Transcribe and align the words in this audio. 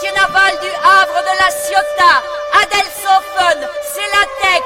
navals 0.00 0.58
du 0.60 0.70
Havre 0.82 1.20
de 1.20 1.34
la 1.36 1.50
Ciotat, 1.50 2.22
Adelsofen, 2.62 3.68
Celatex, 3.92 4.64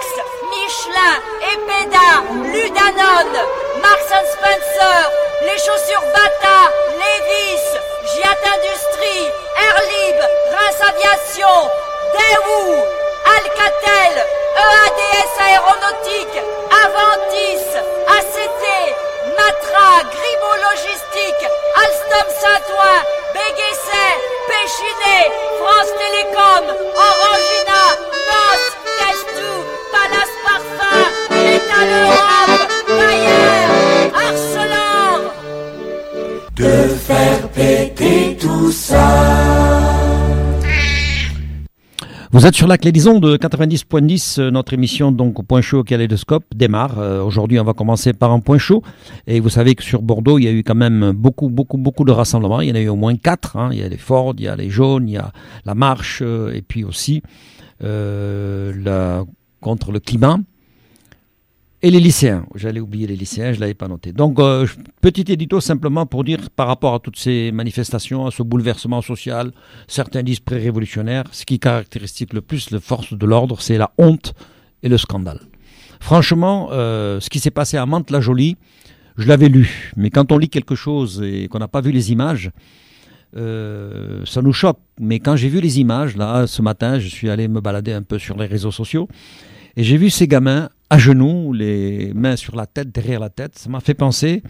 Michelin, 0.51 1.17
Epeda, 1.53 2.23
Ludanone, 2.53 3.43
Marks 3.83 4.13
Spencer, 4.33 5.11
les 5.43 5.59
chaussures 5.59 6.07
Bata, 6.15 6.71
Levis, 6.95 7.67
Giat 8.15 8.39
Industrie, 8.55 9.27
Airlib, 9.67 10.19
Reims 10.55 10.81
Aviation, 10.89 11.71
Daewoo, 12.15 12.85
Alcatel, 13.37 14.15
EADS 14.63 15.33
Aéronautique, 15.41 16.41
Aventis, 16.85 17.67
ACT, 18.17 18.65
Matra, 19.37 20.09
Grimaud 20.09 20.57
Logistique, 20.71 21.51
Alstom 21.83 22.29
Saint-Ouen, 22.41 23.03
Béguesset, 23.35 24.36
Péchinet, 24.49 25.27
France 25.61 25.91
Télécom, 26.01 26.65
Orangina, 27.09 27.83
NOS, 28.29 28.63
Testou, 28.99 29.57
Palace 29.93 30.37
Parfum, 30.45 31.09
Métal 31.31 31.89
Europe, 32.05 32.65
Bayer, 32.99 33.67
Arcelor. 34.27 35.19
De 36.55 36.75
faire 37.07 37.43
péter 37.55 38.37
tout 38.41 38.73
ça. 38.73 39.36
Vous 42.33 42.45
êtes 42.45 42.55
sur 42.57 42.67
la 42.67 42.77
clé 42.77 42.91
des 42.91 43.07
ondes 43.07 43.23
de 43.23 43.37
90.10, 43.37 44.41
euh, 44.41 44.51
notre 44.51 44.73
émission 44.75 45.13
donc 45.13 45.39
au 45.39 45.43
point 45.45 45.61
chaud 45.61 45.85
au 45.85 46.39
démarre. 46.55 46.99
Euh, 46.99 47.23
Aujourd'hui, 47.23 47.61
on 47.61 47.65
va 47.65 47.73
commencer 47.73 48.13
par 48.13 48.33
un 48.33 48.41
point 48.41 48.59
chaud. 48.59 48.83
Et 49.29 49.39
vous 49.39 49.49
savez 49.49 49.75
que 49.77 49.83
sur 49.85 50.03
Bordeaux, 50.03 50.39
il 50.39 50.45
y 50.45 50.49
a 50.49 50.53
eu 50.53 50.65
quand 50.65 50.75
même 50.75 51.13
beaucoup, 51.13 51.49
beaucoup, 51.49 51.79
beaucoup 51.79 52.05
de 52.05 52.11
rassemblements. 52.13 52.61
Il 52.61 52.69
y 52.69 52.73
en 52.73 52.75
a 52.75 52.81
eu 52.81 52.89
au 52.89 52.97
moins 52.97 53.17
quatre. 53.17 53.57
hein. 53.57 53.69
Il 53.73 53.79
y 53.79 53.83
a 53.83 53.89
les 53.89 53.97
Ford, 53.97 54.35
il 54.39 54.45
y 54.45 54.49
a 54.49 54.57
les 54.57 54.71
jaunes, 54.71 55.09
il 55.09 55.13
y 55.13 55.19
a 55.19 55.31
la 55.65 55.75
marche, 55.75 56.21
euh, 56.23 56.53
et 56.53 56.63
puis 56.63 56.83
aussi 56.83 57.23
euh, 57.85 58.73
la, 58.83 59.25
contre 59.61 59.93
le 59.93 60.01
climat. 60.01 60.39
Et 61.87 61.91
les 61.93 62.01
lycéens. 62.01 62.45
J'allais 62.57 62.81
oublier 62.81 63.07
les 63.07 63.15
lycéens, 63.15 63.53
je 63.53 63.59
ne 63.59 63.61
l'avais 63.61 63.75
pas 63.75 63.87
noté. 63.87 64.11
Donc, 64.11 64.41
euh, 64.41 64.67
petit 65.01 65.25
édito 65.29 65.61
simplement 65.61 66.05
pour 66.05 66.25
dire 66.25 66.51
par 66.51 66.67
rapport 66.67 66.95
à 66.95 66.99
toutes 66.99 67.17
ces 67.17 67.53
manifestations, 67.53 68.27
à 68.27 68.33
ce 68.33 68.43
bouleversement 68.43 69.03
social, 69.03 69.53
certains 69.87 70.25
disent 70.25 70.41
pré-révolutionnaire, 70.41 71.23
ce 71.31 71.45
qui 71.45 71.61
caractérise 71.61 72.13
le 72.33 72.41
plus 72.41 72.73
les 72.73 72.81
forces 72.81 73.15
de 73.15 73.25
l'ordre, 73.25 73.61
c'est 73.61 73.79
la 73.79 73.93
honte 73.99 74.35
et 74.83 74.89
le 74.89 74.99
scandale. 74.99 75.39
Franchement, 76.01 76.71
euh, 76.73 77.21
ce 77.21 77.31
qui 77.31 77.39
s'est 77.39 77.53
passé 77.53 77.77
à 77.77 77.87
Mantes-la-Jolie, 77.87 78.57
je 79.17 79.29
l'avais 79.29 79.49
lu, 79.49 79.93
mais 79.97 80.11
quand 80.11 80.33
on 80.33 80.39
lit 80.39 80.49
quelque 80.49 80.75
chose 80.75 81.23
et 81.25 81.47
qu'on 81.47 81.61
n'a 81.61 81.69
pas 81.69 81.83
vu 81.83 81.93
les 81.93 82.11
images, 82.11 82.51
euh, 83.37 84.25
ça 84.25 84.43
nous 84.43 84.53
choque. 84.53 84.81
Mais 85.01 85.21
quand 85.21 85.37
j'ai 85.37 85.49
vu 85.49 85.61
les 85.61 85.79
images, 85.79 86.17
là, 86.17 86.49
ce 86.49 86.63
matin, 86.63 86.99
je 86.99 87.07
suis 87.07 87.31
allé 87.31 87.47
me 87.47 87.61
balader 87.61 87.93
un 87.93 88.03
peu 88.03 88.19
sur 88.19 88.37
les 88.37 88.47
réseaux 88.47 88.73
sociaux, 88.73 89.09
et 89.77 89.85
j'ai 89.85 89.99
vu 89.99 90.11
ces 90.11 90.27
gamins 90.27 90.69
à 90.91 90.99
genoux, 90.99 91.53
les 91.53 92.13
mains 92.15 92.37
sur 92.37 92.57
la 92.57 92.67
tête, 92.67 92.91
derrière 92.93 93.21
la 93.21 93.31
tête. 93.31 93.59
Ça 93.59 93.69
m'a 93.69 93.81
fait 93.81 93.95
penser, 93.95 94.43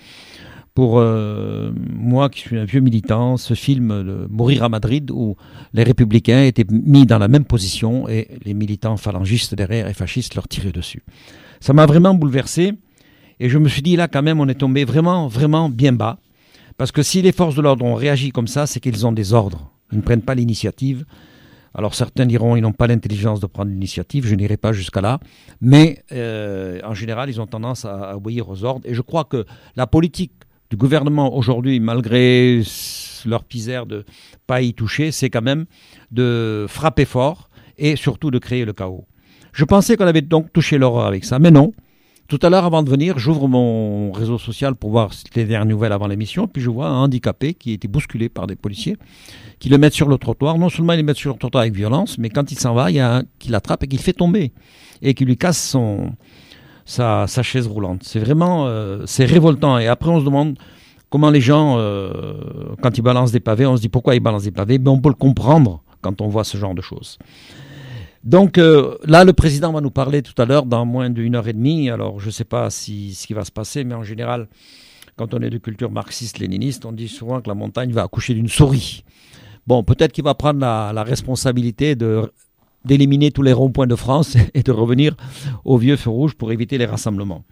pour 0.76 0.98
euh, 0.98 1.72
moi 1.90 2.28
qui 2.28 2.40
suis 2.40 2.58
un 2.58 2.66
vieux 2.66 2.80
militant, 2.80 3.38
ce 3.38 3.54
film 3.54 3.88
de 3.88 4.26
Mourir 4.30 4.62
à 4.62 4.68
Madrid, 4.68 5.10
où 5.10 5.36
les 5.72 5.82
républicains 5.82 6.42
étaient 6.44 6.66
mis 6.70 7.06
dans 7.06 7.18
la 7.18 7.28
même 7.28 7.46
position 7.46 8.08
et 8.10 8.28
les 8.44 8.52
militants 8.52 8.98
phalangistes 8.98 9.54
derrière 9.54 9.88
et 9.88 9.94
fascistes 9.94 10.34
leur 10.34 10.46
tiraient 10.48 10.72
dessus. 10.72 11.02
Ça 11.60 11.72
m'a 11.72 11.86
vraiment 11.86 12.12
bouleversé. 12.12 12.74
Et 13.40 13.48
je 13.48 13.58
me 13.58 13.68
suis 13.68 13.82
dit, 13.82 13.96
là, 13.96 14.06
quand 14.06 14.22
même, 14.22 14.38
on 14.38 14.48
est 14.48 14.54
tombé 14.54 14.84
vraiment, 14.84 15.28
vraiment 15.28 15.68
bien 15.70 15.92
bas. 15.92 16.18
Parce 16.76 16.92
que 16.92 17.02
si 17.02 17.22
les 17.22 17.32
forces 17.32 17.54
de 17.54 17.62
l'ordre 17.62 17.84
ont 17.84 17.94
réagi 17.94 18.30
comme 18.30 18.46
ça, 18.46 18.66
c'est 18.66 18.80
qu'ils 18.80 19.06
ont 19.06 19.12
des 19.12 19.32
ordres. 19.32 19.70
Ils 19.92 19.98
ne 19.98 20.02
prennent 20.02 20.22
pas 20.22 20.34
l'initiative. 20.34 21.06
Alors 21.76 21.94
certains 21.94 22.24
diront 22.24 22.56
ils 22.56 22.62
n'ont 22.62 22.72
pas 22.72 22.86
l'intelligence 22.86 23.38
de 23.38 23.46
prendre 23.46 23.70
l'initiative, 23.70 24.26
je 24.26 24.34
n'irai 24.34 24.56
pas 24.56 24.72
jusqu'à 24.72 25.02
là, 25.02 25.20
mais 25.60 26.02
euh, 26.10 26.80
en 26.84 26.94
général 26.94 27.28
ils 27.28 27.38
ont 27.38 27.46
tendance 27.46 27.84
à, 27.84 28.16
obéir 28.16 28.48
aux 28.48 28.64
ordres. 28.64 28.80
Et 28.88 28.94
je 28.94 29.02
crois 29.02 29.24
que 29.24 29.44
la 29.76 29.86
politique 29.86 30.32
du 30.70 30.76
gouvernement 30.76 31.36
aujourd'hui, 31.36 31.78
malgré 31.78 32.62
leur 33.26 33.44
pisère 33.44 33.84
de 33.84 34.06
pas 34.46 34.62
y 34.62 34.72
toucher, 34.72 35.12
c'est 35.12 35.28
quand 35.28 35.42
même 35.42 35.66
de 36.10 36.64
frapper 36.66 37.04
fort 37.04 37.50
et 37.76 37.94
surtout 37.94 38.30
de 38.30 38.38
créer 38.38 38.64
le 38.64 38.72
chaos. 38.72 39.04
Je 39.52 39.64
pensais 39.64 39.96
qu'on 39.96 40.06
avait 40.06 40.22
donc 40.22 40.52
touché 40.54 40.78
l'horreur 40.78 41.04
avec 41.04 41.26
ça, 41.26 41.38
mais 41.38 41.50
non. 41.50 41.74
Tout 42.28 42.40
à 42.42 42.50
l'heure, 42.50 42.64
avant 42.64 42.82
de 42.82 42.90
venir, 42.90 43.18
j'ouvre 43.18 43.46
mon 43.46 44.10
réseau 44.10 44.36
social 44.36 44.74
pour 44.74 44.90
voir 44.90 45.10
les 45.36 45.44
dernières 45.44 45.66
nouvelles 45.66 45.92
avant 45.92 46.08
l'émission, 46.08 46.48
puis 46.48 46.60
je 46.60 46.68
vois 46.70 46.88
un 46.88 47.04
handicapé 47.04 47.54
qui 47.54 47.70
a 47.70 47.74
été 47.74 47.86
bousculé 47.86 48.28
par 48.28 48.48
des 48.48 48.56
policiers, 48.56 48.96
qui 49.60 49.68
le 49.68 49.78
mettent 49.78 49.94
sur 49.94 50.08
le 50.08 50.18
trottoir. 50.18 50.58
Non 50.58 50.68
seulement 50.68 50.94
ils 50.94 50.98
le 50.98 51.02
mettent 51.04 51.16
sur 51.16 51.32
le 51.32 51.38
trottoir 51.38 51.62
avec 51.62 51.74
violence, 51.74 52.18
mais 52.18 52.28
quand 52.28 52.50
il 52.50 52.58
s'en 52.58 52.74
va, 52.74 52.90
il 52.90 52.96
y 52.96 53.00
a 53.00 53.18
un 53.18 53.22
qui 53.38 53.50
l'attrape 53.50 53.84
et 53.84 53.86
qui 53.86 53.96
le 53.96 54.02
fait 54.02 54.12
tomber, 54.12 54.52
et 55.02 55.14
qui 55.14 55.24
lui 55.24 55.36
casse 55.36 55.62
son, 55.70 56.14
sa, 56.84 57.26
chaise 57.26 57.68
roulante. 57.68 58.02
C'est 58.02 58.20
vraiment, 58.20 58.66
euh, 58.66 59.04
révoltant. 59.20 59.78
Et 59.78 59.86
après, 59.86 60.10
on 60.10 60.18
se 60.18 60.24
demande 60.24 60.58
comment 61.10 61.30
les 61.30 61.40
gens, 61.40 61.76
euh, 61.78 62.12
quand 62.82 62.98
ils 62.98 63.02
balancent 63.02 63.32
des 63.32 63.40
pavés, 63.40 63.66
on 63.66 63.76
se 63.76 63.82
dit 63.82 63.88
pourquoi 63.88 64.16
ils 64.16 64.20
balancent 64.20 64.44
des 64.44 64.50
pavés, 64.50 64.78
mais 64.78 64.88
on 64.88 64.98
peut 64.98 65.10
le 65.10 65.14
comprendre 65.14 65.80
quand 66.00 66.20
on 66.20 66.28
voit 66.28 66.44
ce 66.44 66.56
genre 66.56 66.74
de 66.74 66.82
choses. 66.82 67.18
Donc 68.26 68.58
euh, 68.58 68.98
là, 69.04 69.22
le 69.22 69.32
président 69.32 69.72
va 69.72 69.80
nous 69.80 69.92
parler 69.92 70.20
tout 70.20 70.34
à 70.42 70.44
l'heure 70.46 70.66
dans 70.66 70.84
moins 70.84 71.10
d'une 71.10 71.36
heure 71.36 71.46
et 71.46 71.52
demie. 71.52 71.90
Alors 71.90 72.18
je 72.18 72.26
ne 72.26 72.32
sais 72.32 72.44
pas 72.44 72.70
si, 72.70 73.14
ce 73.14 73.24
qui 73.24 73.34
va 73.34 73.44
se 73.44 73.52
passer, 73.52 73.84
mais 73.84 73.94
en 73.94 74.02
général, 74.02 74.48
quand 75.14 75.32
on 75.32 75.40
est 75.40 75.48
de 75.48 75.58
culture 75.58 75.92
marxiste-léniniste, 75.92 76.84
on 76.86 76.92
dit 76.92 77.06
souvent 77.06 77.40
que 77.40 77.48
la 77.48 77.54
montagne 77.54 77.92
va 77.92 78.02
accoucher 78.02 78.34
d'une 78.34 78.48
souris. 78.48 79.04
Bon, 79.68 79.84
peut-être 79.84 80.10
qu'il 80.10 80.24
va 80.24 80.34
prendre 80.34 80.58
la, 80.58 81.04
responsabilité 81.04 81.94
d'éliminer 82.84 83.30
tous 83.30 83.42
les 83.42 83.52
ronds-points 83.52 83.86
de 83.86 83.94
France 83.94 84.36
et 84.54 84.64
de 84.64 84.72
revenir 84.72 85.14
au 85.64 85.78
vieux 85.78 85.96
feu 85.96 86.10
rouge 86.10 86.34
pour 86.34 86.50
éviter 86.50 86.78
les 86.78 86.86
rassemblements. 86.86 87.44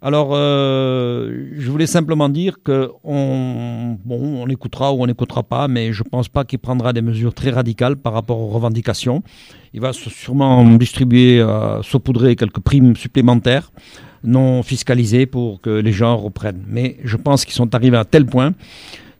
Alors, 0.00 0.30
euh, 0.32 1.48
je 1.56 1.70
voulais 1.70 1.88
simplement 1.88 2.28
dire 2.28 2.58
que 2.62 2.90
on, 3.02 3.98
bon, 4.04 4.42
on 4.42 4.46
écoutera 4.48 4.92
ou 4.92 5.02
on 5.02 5.06
n'écoutera 5.06 5.42
pas, 5.42 5.66
mais 5.66 5.92
je 5.92 6.04
ne 6.04 6.08
pense 6.08 6.28
pas 6.28 6.44
qu'il 6.44 6.60
prendra 6.60 6.92
des 6.92 7.02
mesures 7.02 7.34
très 7.34 7.50
radicales 7.50 7.96
par 7.96 8.12
rapport 8.12 8.38
aux 8.38 8.48
revendications. 8.48 9.22
Il 9.74 9.80
va 9.80 9.92
sûrement 9.92 10.64
distribuer, 10.76 11.40
euh, 11.40 11.82
saupoudrer 11.82 12.36
quelques 12.36 12.60
primes 12.60 12.94
supplémentaires 12.94 13.72
non 14.24 14.62
fiscalisées 14.62 15.26
pour 15.26 15.60
que 15.60 15.70
les 15.70 15.92
gens 15.92 16.16
reprennent. 16.16 16.64
Mais 16.68 16.96
je 17.04 17.16
pense 17.16 17.44
qu'ils 17.44 17.54
sont 17.54 17.74
arrivés 17.74 17.96
à 17.96 18.04
tel 18.04 18.26
point 18.26 18.52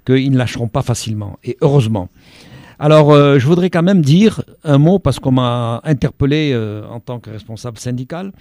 qu'ils 0.04 0.30
ne 0.30 0.38
lâcheront 0.38 0.68
pas 0.68 0.82
facilement. 0.82 1.38
Et 1.44 1.56
heureusement. 1.60 2.08
Alors, 2.80 3.10
euh, 3.12 3.38
je 3.40 3.46
voudrais 3.46 3.70
quand 3.70 3.82
même 3.82 4.02
dire 4.02 4.42
un 4.62 4.78
mot, 4.78 4.98
parce 5.00 5.18
qu'on 5.18 5.32
m'a 5.32 5.80
interpellé 5.82 6.52
euh, 6.52 6.86
en 6.88 7.00
tant 7.00 7.18
que 7.18 7.28
responsable 7.30 7.78
syndical. 7.78 8.32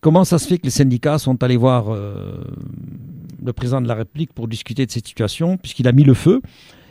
Comment 0.00 0.24
ça 0.24 0.38
se 0.38 0.48
fait 0.48 0.58
que 0.58 0.64
les 0.64 0.70
syndicats 0.70 1.18
sont 1.18 1.42
allés 1.42 1.58
voir 1.58 1.92
euh, 1.92 2.42
le 3.44 3.52
président 3.52 3.82
de 3.82 3.88
la 3.88 3.94
République 3.94 4.32
pour 4.32 4.48
discuter 4.48 4.86
de 4.86 4.90
cette 4.90 5.06
situation, 5.06 5.58
puisqu'il 5.58 5.86
a 5.88 5.92
mis 5.92 6.04
le 6.04 6.14
feu 6.14 6.40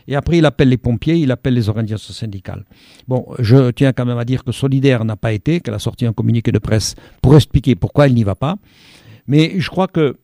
et 0.07 0.15
après 0.15 0.39
il 0.39 0.45
appelle 0.45 0.69
les 0.69 0.77
pompiers, 0.77 1.15
il 1.15 1.31
appelle 1.31 1.53
les 1.53 1.69
organisations 1.69 2.13
syndicales. 2.13 2.65
Bon, 3.07 3.25
je 3.39 3.71
tiens 3.71 3.93
quand 3.93 4.05
même 4.05 4.17
à 4.17 4.25
dire 4.25 4.43
que 4.43 4.51
Solidaire 4.51 5.05
n'a 5.05 5.15
pas 5.15 5.31
été, 5.31 5.59
qu'elle 5.59 5.73
a 5.73 5.79
sorti 5.79 6.05
un 6.05 6.13
communiqué 6.13 6.51
de 6.51 6.59
presse 6.59 6.95
pour 7.21 7.35
expliquer 7.35 7.75
pourquoi 7.75 8.07
il 8.07 8.15
n'y 8.15 8.23
va 8.23 8.35
pas. 8.35 8.55
Mais 9.27 9.59
je 9.59 9.69
crois 9.69 9.87
que 9.87 10.17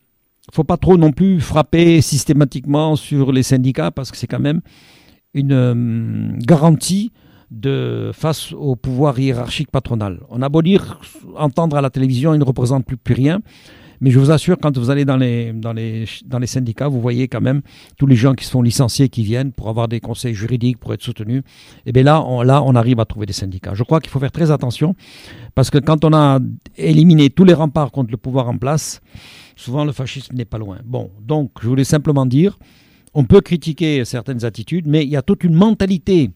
faut 0.54 0.64
pas 0.64 0.78
trop 0.78 0.98
non 0.98 1.12
plus 1.12 1.42
frapper 1.42 2.02
systématiquement 2.02 2.96
sur 2.96 3.32
les 3.32 3.44
syndicats, 3.44 3.92
parce 3.92 4.12
que 4.12 4.18
c'est 4.18 4.28
quand 4.28 4.40
même 4.40 4.62
une 5.38 5.54
euh, 5.54 6.38
garantie 6.40 7.12
de, 7.52 8.12
face 8.14 8.52
au 8.54 8.76
pouvoir 8.76 9.18
hiérarchique 9.20 9.72
patronal. 9.72 10.20
On 10.30 10.42
a 10.42 10.50
beau 10.50 10.62
dire, 10.62 11.00
entendre 11.36 11.78
à 11.78 11.82
la 11.82 11.90
télévision, 11.90 12.34
ils 12.34 12.40
ne 12.40 12.44
représentent 12.44 12.86
plus, 12.86 12.98
plus 12.98 13.14
rien. 13.14 13.40
Mais 14.00 14.12
je 14.12 14.20
vous 14.20 14.30
assure, 14.30 14.58
quand 14.62 14.78
vous 14.78 14.92
allez 14.92 15.06
dans 15.06 15.18
les, 15.18 15.54
dans, 15.54 15.74
les, 15.74 16.06
dans 16.26 16.38
les 16.38 16.46
syndicats, 16.48 16.88
vous 16.88 17.02
voyez 17.02 17.28
quand 17.28 17.42
même 17.42 17.62
tous 17.98 18.06
les 18.06 18.16
gens 18.16 18.36
qui 18.36 18.46
se 18.46 18.52
font 18.52 18.62
licencier, 18.62 19.10
qui 19.10 19.24
viennent 19.24 19.52
pour 19.52 19.70
avoir 19.70 19.88
des 19.88 20.00
conseils 20.00 20.36
juridiques, 20.36 20.78
pour 20.78 20.94
être 20.94 21.02
soutenus. 21.02 21.42
Et 21.86 21.92
bien 21.92 22.04
là 22.04 22.24
là, 22.44 22.62
on 22.64 22.76
arrive 22.76 23.00
à 23.00 23.06
trouver 23.06 23.26
des 23.26 23.34
syndicats. 23.34 23.74
Je 23.74 23.84
crois 23.84 24.00
qu'il 24.00 24.12
faut 24.12 24.20
faire 24.20 24.32
très 24.32 24.52
attention, 24.52 24.96
parce 25.56 25.72
que 25.72 25.80
quand 25.80 26.06
on 26.06 26.14
a 26.14 26.40
éliminé 26.78 27.32
tous 27.32 27.44
les 27.44 27.56
remparts 27.56 27.92
contre 27.92 28.12
le 28.12 28.18
pouvoir 28.18 28.48
en 28.50 28.58
place, 28.58 29.02
souvent 29.56 29.84
le 29.84 29.92
fascisme 29.94 30.36
n'est 30.36 30.46
pas 30.46 30.60
loin. 30.60 30.78
Bon, 30.86 31.10
donc 31.20 31.52
je 31.62 31.68
voulais 31.68 31.84
simplement 31.84 32.28
dire, 32.28 32.60
on 33.18 33.24
peut 33.24 33.42
critiquer 33.42 34.06
certaines 34.06 34.46
attitudes, 34.46 34.86
mais 34.86 35.04
il 35.04 35.10
y 35.10 35.16
a 35.16 35.24
toute 35.24 35.44
une 35.44 35.56
mentalité 35.56 36.30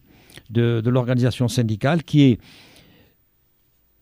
de, 0.50 0.82
l'organisation 0.84 1.46
syndicale 1.46 2.02
qui 2.02 2.22
est 2.24 2.40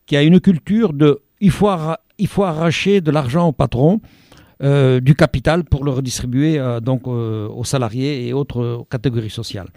qui 0.06 0.17
a 0.17 0.23
une 0.23 0.41
culture 0.41 0.94
de 0.94 1.21
il 1.41 1.50
faut 1.50 1.69
arracher 2.43 3.03
de 3.03 3.11
l'argent 3.11 3.49
au 3.49 3.53
patron 3.53 4.00
euh, 4.62 5.01
du 5.01 5.15
capital 5.15 5.65
pour 5.65 5.85
le 5.85 5.91
redistribuer 5.91 6.59
euh, 6.59 6.81
donc 6.81 7.07
euh, 7.07 7.49
aux 7.49 7.65
salariés 7.65 8.29
et 8.29 8.35
autres 8.35 8.85
catégories 8.91 9.31
sociales. 9.31 9.69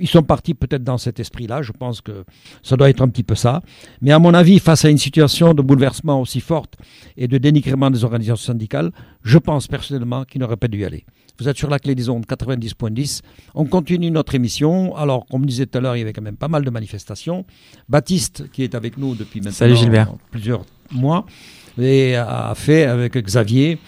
Ils 0.00 0.08
sont 0.08 0.24
partis 0.24 0.54
peut-être 0.54 0.82
dans 0.82 0.98
cet 0.98 1.20
esprit-là. 1.20 1.62
Je 1.62 1.70
pense 1.70 2.00
que 2.00 2.24
ça 2.64 2.76
doit 2.76 2.90
être 2.90 3.02
un 3.02 3.08
petit 3.08 3.22
peu 3.22 3.36
ça. 3.36 3.62
Mais 4.00 4.10
à 4.10 4.18
mon 4.18 4.34
avis, 4.34 4.58
face 4.58 4.84
à 4.84 4.90
une 4.90 4.98
situation 4.98 5.54
de 5.54 5.62
bouleversement 5.62 6.20
aussi 6.20 6.40
forte 6.40 6.74
et 7.16 7.28
de 7.28 7.38
dénigrement 7.38 7.88
des 7.88 8.02
organisations 8.02 8.52
syndicales, 8.52 8.90
je 9.22 9.38
pense 9.38 9.68
personnellement 9.68 10.24
qu'ils 10.24 10.40
n'auraient 10.40 10.56
pas 10.56 10.66
dû 10.66 10.80
y 10.80 10.84
aller. 10.84 11.04
Vous 11.38 11.48
êtes 11.48 11.56
sur 11.56 11.70
la 11.70 11.78
clé 11.78 11.94
des 11.94 12.08
ondes 12.08 12.26
90.10. 12.26 13.20
On 13.54 13.64
continue 13.64 14.10
notre 14.10 14.34
émission. 14.34 14.96
Alors, 14.96 15.24
comme 15.26 15.42
je 15.42 15.46
disais 15.48 15.66
tout 15.66 15.78
à 15.78 15.80
l'heure, 15.80 15.94
il 15.94 16.00
y 16.00 16.02
avait 16.02 16.12
quand 16.12 16.20
même 16.20 16.36
pas 16.36 16.48
mal 16.48 16.64
de 16.64 16.70
manifestations. 16.70 17.46
Baptiste, 17.88 18.50
qui 18.50 18.64
est 18.64 18.74
avec 18.74 18.98
nous 18.98 19.14
depuis 19.14 19.40
maintenant 19.40 20.18
plusieurs 20.32 20.64
mois, 20.90 21.26
et 21.80 22.16
a 22.16 22.52
fait 22.56 22.84
avec 22.84 23.16
Xavier 23.16 23.78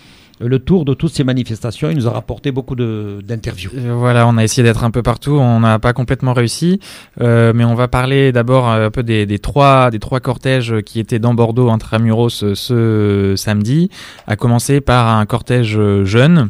le 0.46 0.58
tour 0.58 0.84
de 0.84 0.94
toutes 0.94 1.12
ces 1.12 1.24
manifestations. 1.24 1.90
Il 1.90 1.96
nous 1.96 2.06
a 2.06 2.10
rapporté 2.10 2.52
beaucoup 2.52 2.74
d'interviews. 2.76 3.70
Euh, 3.76 3.94
voilà, 3.94 4.26
on 4.26 4.36
a 4.36 4.44
essayé 4.44 4.62
d'être 4.62 4.84
un 4.84 4.90
peu 4.90 5.02
partout. 5.02 5.32
On 5.32 5.60
n'a 5.60 5.78
pas 5.78 5.92
complètement 5.92 6.32
réussi, 6.32 6.80
euh, 7.20 7.52
mais 7.54 7.64
on 7.64 7.74
va 7.74 7.88
parler 7.88 8.32
d'abord 8.32 8.68
un 8.68 8.90
peu 8.90 9.02
des, 9.02 9.38
trois, 9.38 9.90
des 9.90 9.98
trois 9.98 10.20
cortèges 10.20 10.80
qui 10.84 11.00
étaient 11.00 11.18
dans 11.18 11.34
Bordeaux 11.34 11.68
entre 11.68 11.94
Amuros 11.94 12.30
ce 12.30 13.34
samedi, 13.36 13.90
à 14.26 14.36
commencer 14.36 14.80
par 14.80 15.08
un 15.08 15.26
cortège 15.26 15.78
jeune 16.04 16.48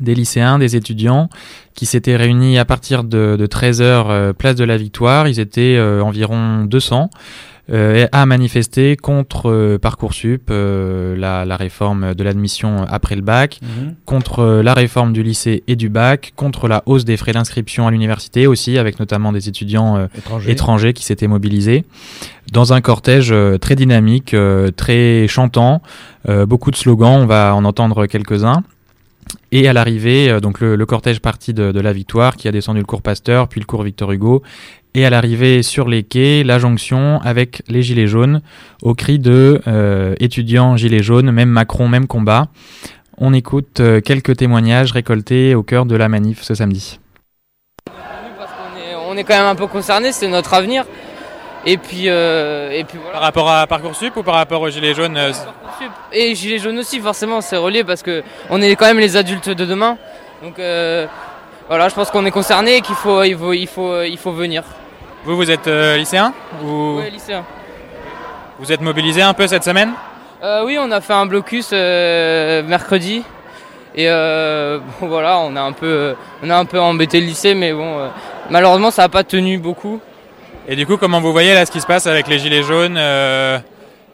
des 0.00 0.14
lycéens, 0.14 0.58
des 0.58 0.76
étudiants 0.76 1.28
qui 1.74 1.84
s'étaient 1.86 2.16
réunis 2.16 2.58
à 2.58 2.64
partir 2.64 3.02
de, 3.04 3.36
13h 3.40 3.82
euh, 3.82 4.32
place 4.32 4.54
de 4.54 4.64
la 4.64 4.76
Victoire. 4.76 5.28
Ils 5.28 5.40
étaient 5.40 5.78
environ 5.80 6.64
200 6.64 7.10
euh, 7.70 8.06
a 8.12 8.24
manifesté 8.24 8.96
contre 8.96 9.50
euh, 9.50 9.78
Parcoursup, 9.78 10.48
euh, 10.50 11.14
la, 11.16 11.44
la, 11.44 11.56
réforme 11.56 12.14
de 12.14 12.24
l'admission 12.24 12.86
après 12.88 13.14
le 13.14 13.20
bac, 13.20 13.60
mhm. 13.62 13.94
contre 14.06 14.62
la 14.64 14.72
réforme 14.72 15.12
du 15.12 15.22
lycée 15.22 15.64
et 15.66 15.76
du 15.76 15.90
bac, 15.90 16.32
contre 16.34 16.66
la 16.66 16.82
hausse 16.86 17.04
des 17.04 17.18
frais 17.18 17.32
d'inscription 17.32 17.86
à 17.86 17.90
l'université 17.90 18.46
aussi, 18.46 18.78
avec 18.78 18.98
notamment 18.98 19.32
des 19.32 19.50
étudiants 19.50 20.08
étrangers. 20.46 20.94
qui 20.94 21.04
s'étaient 21.04 21.26
mobilisés, 21.26 21.84
dans 22.52 22.72
un 22.72 22.80
cortège 22.80 23.34
très 23.60 23.74
dynamique, 23.74 24.34
très 24.76 25.26
chantant, 25.28 25.82
beaucoup 26.46 26.70
de 26.70 26.76
slogans, 26.76 27.20
on 27.20 27.26
va 27.26 27.54
en 27.54 27.64
entendre 27.66 28.06
quelques-uns. 28.06 28.62
Et 29.50 29.66
à 29.68 29.72
l'arrivée, 29.72 30.40
donc 30.40 30.60
le, 30.60 30.84
cortège 30.84 31.20
parti 31.20 31.54
de, 31.54 31.80
la 31.80 31.92
Victoire, 31.92 32.36
qui 32.36 32.48
a 32.48 32.52
descendu 32.52 32.80
le 32.80 32.86
cours 32.86 33.02
Pasteur, 33.02 33.48
puis 33.48 33.60
le 33.60 33.66
cours 33.66 33.82
Victor 33.82 34.12
Hugo, 34.12 34.42
et 34.94 35.06
à 35.06 35.10
l'arrivée 35.10 35.62
sur 35.62 35.88
les 35.88 36.02
quais, 36.02 36.42
la 36.44 36.58
jonction 36.58 37.20
avec 37.22 37.62
les 37.68 37.82
gilets 37.82 38.06
jaunes, 38.06 38.40
au 38.82 38.94
cri 38.94 39.18
de 39.18 39.60
euh, 39.66 40.14
étudiants 40.18 40.76
gilets 40.76 41.02
jaunes, 41.02 41.30
même 41.30 41.48
Macron, 41.48 41.88
même 41.88 42.06
combat. 42.06 42.48
On 43.16 43.32
écoute 43.32 43.80
euh, 43.80 44.00
quelques 44.00 44.36
témoignages 44.36 44.92
récoltés 44.92 45.54
au 45.54 45.62
cœur 45.62 45.86
de 45.86 45.96
la 45.96 46.08
manif 46.08 46.42
ce 46.42 46.54
samedi. 46.54 47.00
on, 49.08 49.16
est, 49.16 49.24
quand 49.24 49.36
même 49.36 49.46
un 49.46 49.54
peu 49.54 49.66
concernés, 49.66 50.12
c'est 50.12 50.28
notre 50.28 50.54
avenir. 50.54 50.84
Et 51.66 51.76
puis, 51.76 52.04
euh, 52.06 52.70
et 52.70 52.84
puis 52.84 52.98
Par 53.12 53.20
rapport 53.20 53.50
à 53.50 53.66
Parcoursup 53.66 54.16
ou 54.16 54.22
par 54.22 54.36
rapport 54.36 54.60
aux 54.60 54.70
Gilets 54.70 54.94
jaunes 54.94 55.18
Et 56.12 56.34
Gilets 56.34 56.58
jaunes 56.58 56.78
aussi, 56.78 57.00
forcément, 57.00 57.40
c'est 57.40 57.56
relié 57.56 57.84
parce 57.84 58.02
qu'on 58.02 58.62
est 58.62 58.76
quand 58.76 58.86
même 58.86 59.00
les 59.00 59.16
adultes 59.16 59.50
de 59.50 59.64
demain. 59.64 59.98
Donc 60.42 60.58
voilà, 61.68 61.90
je 61.90 61.94
pense 61.94 62.10
qu'on 62.10 62.24
est 62.24 62.30
concerné 62.30 62.76
et 62.76 62.80
qu'il 62.80 62.94
faut, 62.94 63.22
il 63.22 63.36
faut, 63.36 63.52
il 63.52 63.66
faut, 63.66 64.02
il 64.02 64.16
faut 64.16 64.32
venir. 64.32 64.62
Vous, 65.24 65.36
vous 65.36 65.50
êtes 65.50 65.66
euh, 65.66 65.98
lycéen 65.98 66.32
ou... 66.64 66.96
Oui, 66.98 67.10
lycéen. 67.10 67.44
Vous 68.58 68.72
êtes 68.72 68.80
mobilisé 68.80 69.20
un 69.20 69.34
peu 69.34 69.46
cette 69.46 69.64
semaine? 69.64 69.90
Euh, 70.42 70.64
Oui, 70.64 70.78
on 70.80 70.90
a 70.90 71.02
fait 71.02 71.12
un 71.12 71.26
blocus 71.26 71.70
euh, 71.74 72.62
mercredi. 72.62 73.22
Et 73.94 74.06
voilà, 75.00 75.40
on 75.40 75.56
a, 75.56 75.60
un 75.60 75.72
peu, 75.72 76.14
on 76.42 76.48
a 76.48 76.56
un 76.56 76.64
peu 76.64 76.80
embêté 76.80 77.20
le 77.20 77.26
lycée, 77.26 77.54
mais 77.54 77.72
bon, 77.72 78.08
malheureusement, 78.48 78.90
ça 78.90 79.02
n'a 79.02 79.08
pas 79.08 79.24
tenu 79.24 79.58
beaucoup. 79.58 80.00
Et 80.68 80.76
du 80.76 80.86
coup, 80.86 80.96
comment 80.98 81.20
vous 81.20 81.32
voyez 81.32 81.54
là 81.54 81.64
ce 81.64 81.70
qui 81.70 81.80
se 81.80 81.86
passe 81.86 82.06
avec 82.06 82.28
les 82.28 82.38
gilets 82.38 82.62
jaunes 82.62 82.98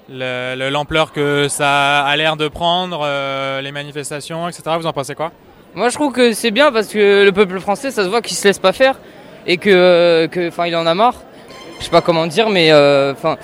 l'ampleur 0.08 1.12
que 1.12 1.48
ça 1.48 2.04
a 2.04 2.16
l'air 2.16 2.36
de 2.36 2.48
prendre, 2.48 3.06
les 3.60 3.72
manifestations, 3.72 4.48
etc. 4.48 4.62
Vous 4.78 4.86
en 4.86 4.92
pensez 4.92 5.14
quoi? 5.14 5.32
Moi 5.74 5.88
je 5.88 5.94
trouve 5.94 6.12
que 6.12 6.32
c'est 6.32 6.52
bien 6.52 6.70
parce 6.70 6.86
que 6.86 7.24
le 7.24 7.32
peuple 7.32 7.58
français, 7.58 7.90
ça 7.90 8.04
se 8.04 8.08
voit 8.08 8.22
qu'il 8.22 8.36
se 8.36 8.46
laisse 8.46 8.60
pas 8.60 8.72
faire 8.72 8.96
et 9.46 9.56
que, 9.56 10.28
enfin, 10.48 10.66
il 10.66 10.76
en 10.76 10.86
a 10.86 10.94
marre. 10.94 11.16
Je 11.78 11.84
sais 11.84 11.90
pas 11.90 12.00
comment 12.00 12.26
dire, 12.26 12.48
mais 12.50 12.70
euh, 12.70 13.12
enfin, 13.12 13.36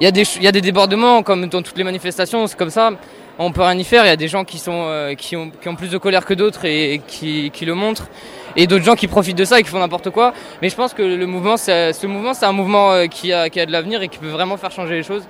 il 0.00 0.04
y, 0.04 0.06
a 0.46 0.52
des, 0.52 0.60
débordements 0.60 1.22
comme 1.22 1.46
dans 1.46 1.62
toutes 1.62 1.78
les 1.78 1.84
manifestations, 1.84 2.46
c'est 2.46 2.58
comme 2.58 2.70
ça. 2.70 2.90
On 3.38 3.50
peut 3.50 3.62
rien 3.62 3.78
y 3.78 3.84
faire. 3.84 4.04
Il 4.04 4.08
y 4.08 4.10
a 4.10 4.16
des 4.16 4.28
gens 4.28 4.44
qui 4.44 4.58
sont 4.58 4.84
euh, 4.86 5.14
qui, 5.14 5.36
ont, 5.36 5.50
qui 5.50 5.68
ont 5.68 5.74
plus 5.74 5.88
de 5.88 5.96
colère 5.96 6.26
que 6.26 6.34
d'autres 6.34 6.66
et, 6.66 7.00
qui, 7.06 7.50
qui, 7.50 7.64
le 7.64 7.74
montrent, 7.74 8.08
et 8.56 8.66
d'autres 8.66 8.84
gens 8.84 8.94
qui 8.94 9.08
profitent 9.08 9.38
de 9.38 9.44
ça 9.44 9.58
et 9.60 9.62
qui 9.62 9.70
font 9.70 9.78
n'importe 9.78 10.10
quoi. 10.10 10.32
Mais 10.60 10.68
je 10.68 10.76
pense 10.76 10.94
que 10.94 11.02
le 11.02 11.26
mouvement, 11.26 11.56
ce 11.56 12.06
mouvement, 12.06 12.34
c'est 12.34 12.46
un 12.46 12.52
mouvement 12.52 12.92
euh, 12.92 13.06
qui 13.06 13.32
a, 13.32 13.48
qui 13.50 13.60
a 13.60 13.66
de 13.66 13.72
l'avenir 13.72 14.02
et 14.02 14.08
qui 14.08 14.18
peut 14.18 14.28
vraiment 14.28 14.56
faire 14.56 14.70
changer 14.70 14.94
les 14.94 15.02
choses. 15.02 15.24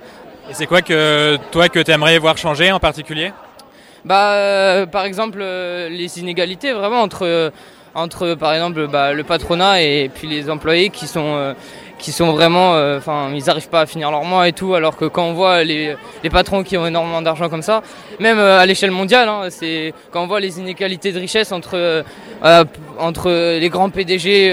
Et 0.50 0.54
c'est 0.54 0.66
quoi 0.66 0.82
que 0.82 1.38
toi 1.50 1.68
que 1.68 1.78
tu 1.78 1.90
aimerais 1.90 2.18
voir 2.18 2.36
changer 2.36 2.72
en 2.72 2.80
particulier? 2.80 3.32
Bah, 4.04 4.32
euh, 4.32 4.86
par 4.86 5.04
exemple, 5.04 5.38
euh, 5.40 5.88
les 5.88 6.18
inégalités 6.18 6.72
vraiment 6.72 7.00
entre, 7.00 7.24
euh, 7.24 7.50
entre 7.94 8.34
par 8.34 8.52
exemple, 8.52 8.88
bah, 8.88 9.12
le 9.12 9.22
patronat 9.22 9.82
et 9.82 10.10
puis 10.12 10.26
les 10.26 10.50
employés 10.50 10.90
qui 10.90 11.06
sont, 11.06 11.54
qui 12.02 12.12
sont 12.12 12.32
vraiment, 12.32 12.72
enfin, 12.96 13.30
ils 13.34 13.44
n'arrivent 13.44 13.70
pas 13.70 13.80
à 13.80 13.86
finir 13.86 14.10
leur 14.10 14.24
mois 14.24 14.48
et 14.48 14.52
tout, 14.52 14.74
alors 14.74 14.96
que 14.96 15.06
quand 15.06 15.24
on 15.24 15.32
voit 15.32 15.64
les, 15.64 15.96
les 16.22 16.30
patrons 16.30 16.62
qui 16.62 16.76
ont 16.76 16.86
énormément 16.86 17.22
d'argent 17.22 17.48
comme 17.48 17.62
ça, 17.62 17.82
même 18.20 18.38
à 18.38 18.66
l'échelle 18.66 18.90
mondiale, 18.90 19.28
hein, 19.28 19.42
c'est 19.48 19.94
quand 20.10 20.22
on 20.22 20.26
voit 20.26 20.40
les 20.40 20.58
inégalités 20.58 21.12
de 21.12 21.18
richesse 21.18 21.52
entre, 21.52 22.04
entre 22.98 23.30
les 23.58 23.68
grands 23.70 23.88
PDG 23.88 24.46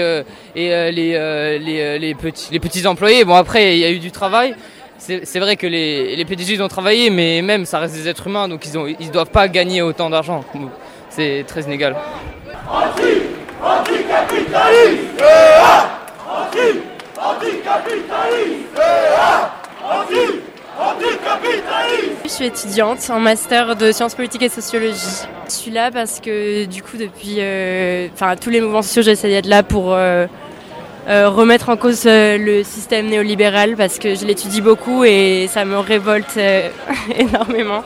et 0.56 0.68
les, 0.92 1.58
les, 1.58 1.98
les, 1.98 2.14
petits, 2.14 2.48
les 2.52 2.60
petits 2.60 2.86
employés. 2.86 3.24
Bon, 3.24 3.34
après, 3.34 3.76
il 3.76 3.80
y 3.80 3.84
a 3.84 3.90
eu 3.90 3.98
du 3.98 4.12
travail 4.12 4.54
c'est 5.00 5.40
vrai 5.40 5.56
que 5.56 5.66
les, 5.66 6.14
les 6.14 6.24
PDG 6.24 6.60
ont 6.60 6.68
travaillé, 6.68 7.10
mais 7.10 7.42
même 7.42 7.64
ça 7.64 7.78
reste 7.78 7.94
des 7.94 8.08
êtres 8.08 8.26
humains, 8.26 8.48
donc 8.48 8.66
ils 8.66 8.78
ne 8.78 8.88
ils 9.00 9.10
doivent 9.10 9.30
pas 9.30 9.48
gagner 9.48 9.82
autant 9.82 10.10
d'argent. 10.10 10.44
C'est 11.08 11.44
très 11.46 11.62
inégal. 11.62 11.96
Anti 12.68 13.30
je 22.24 22.28
suis 22.28 22.44
étudiante 22.46 23.10
en 23.10 23.20
master 23.20 23.76
de 23.76 23.92
sciences 23.92 24.14
politiques 24.14 24.42
et 24.42 24.48
sociologie. 24.48 25.26
Je 25.46 25.52
suis 25.52 25.70
là 25.70 25.90
parce 25.90 26.20
que 26.20 26.64
du 26.64 26.82
coup 26.82 26.96
depuis, 26.96 27.36
euh, 27.38 28.08
tous 28.40 28.50
les 28.50 28.60
mouvements 28.60 28.82
sociaux 28.82 29.02
j'essaie 29.02 29.28
d'être 29.28 29.46
là 29.46 29.62
pour 29.62 29.92
euh, 29.92 30.26
euh, 31.08 31.28
remettre 31.28 31.68
en 31.68 31.76
cause 31.76 32.04
le 32.06 32.62
système 32.62 33.06
néolibéral 33.06 33.76
parce 33.76 33.98
que 33.98 34.14
je 34.14 34.24
l'étudie 34.24 34.60
beaucoup 34.60 35.04
et 35.04 35.48
ça 35.50 35.64
me 35.64 35.78
révolte 35.78 36.38
énormément. 37.18 37.82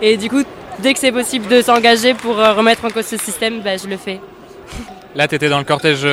Et 0.00 0.16
du 0.16 0.28
coup, 0.28 0.42
dès 0.80 0.92
que 0.92 1.00
c'est 1.00 1.12
possible 1.12 1.48
de 1.48 1.62
s'engager 1.62 2.14
pour 2.14 2.36
remettre 2.36 2.84
en 2.84 2.90
cause 2.90 3.06
ce 3.06 3.16
système, 3.16 3.60
bah, 3.60 3.76
je 3.76 3.88
le 3.88 3.96
fais. 3.96 4.20
Là, 5.18 5.26
tu 5.26 5.34
étais 5.34 5.48
dans 5.48 5.58
le 5.58 5.64
cortège 5.64 6.04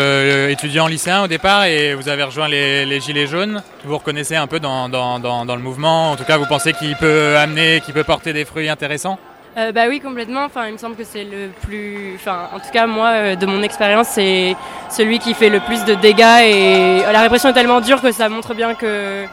étudiant 0.50 0.88
lycéen 0.88 1.26
au 1.26 1.28
départ 1.28 1.66
et 1.66 1.94
vous 1.94 2.10
avez 2.10 2.24
rejoint 2.24 2.48
les, 2.48 3.00
Gilets 3.00 3.28
jaunes. 3.28 3.62
Vous 3.84 4.00
reconnaissez 4.00 4.36
un 4.36 4.48
peu 4.48 4.60
dans, 4.60 4.90
dans, 4.90 5.20
dans 5.20 5.56
le 5.56 5.62
mouvement. 5.62 6.10
En 6.10 6.16
tout 6.16 6.24
cas, 6.24 6.38
vous 6.38 6.48
pensez 6.48 6.74
qu'il 6.74 6.96
peut 6.96 7.38
amener, 7.38 7.82
qu'il 7.82 7.94
peut 7.94 8.04
porter 8.04 8.34
des 8.34 8.46
fruits 8.46 8.68
intéressants? 8.68 9.20
Euh, 9.58 9.72
bah 9.72 9.84
oui, 9.88 10.00
complètement. 10.00 10.46
Enfin, 10.46 10.66
il 10.66 10.74
me 10.74 10.80
semble 10.80 10.96
que 10.96 11.04
c'est 11.04 11.24
le 11.24 11.50
plus. 11.62 12.16
Enfin, 12.16 12.50
en 12.52 12.60
tout 12.60 12.72
cas, 12.74 12.88
moi, 12.88 13.10
euh, 13.10 13.36
de 13.36 13.46
mon 13.46 13.62
expérience, 13.62 14.08
c'est 14.08 14.56
celui 14.90 15.20
qui 15.20 15.36
fait 15.36 15.50
le 15.50 15.60
plus 15.60 15.86
de 15.86 15.94
dégâts 15.94 16.42
et 16.44 17.02
la 17.12 17.22
répression 17.22 17.50
est 17.50 17.54
tellement 17.54 17.82
dure 17.82 18.02
que 18.02 18.12
ça 18.12 18.28
montre 18.28 18.56
bien 18.56 18.74
que 18.74 19.26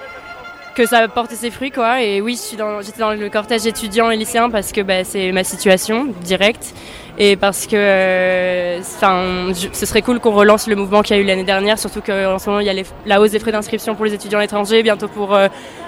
que 0.75 0.87
ça 0.87 1.07
porte 1.09 1.33
ses 1.33 1.51
fruits, 1.51 1.71
quoi. 1.71 2.03
Et 2.03 2.21
oui, 2.21 2.39
j'étais 2.39 2.99
dans, 2.99 3.13
le 3.13 3.29
cortège 3.31 3.67
étudiant 3.67 4.11
et 4.11 4.17
lycéen 4.17 4.51
parce 4.51 4.73
que 4.73 4.83
bah, 4.83 5.05
c'est 5.05 5.33
ma 5.33 5.45
situation 5.45 6.09
directe 6.23 6.75
et 7.19 7.37
parce 7.37 7.67
que 7.67 7.77
euh, 7.77 8.83
ce 8.83 9.87
serait 9.87 10.03
cool 10.03 10.21
qu'on 10.21 10.33
relance 10.33 10.67
le 10.67 10.77
mouvement 10.77 11.03
qu'il 11.03 11.17
y 11.17 11.19
a 11.19 11.23
eu 11.23 11.27
l'année 11.27 11.45
dernière, 11.45 11.79
surtout 11.79 12.01
qu'en 12.01 12.39
ce 12.39 12.49
moment 12.49 12.61
il 12.61 12.67
y 12.67 12.71
a 12.71 12.85
la 13.07 13.21
hausse 13.21 13.33
des 13.33 13.39
frais 13.39 13.53
d'inscription 13.53 13.95
pour 13.95 14.05
les 14.05 14.15
étudiants 14.15 14.41
étrangers, 14.41 14.83
bientôt 14.83 15.09
pour 15.09 15.37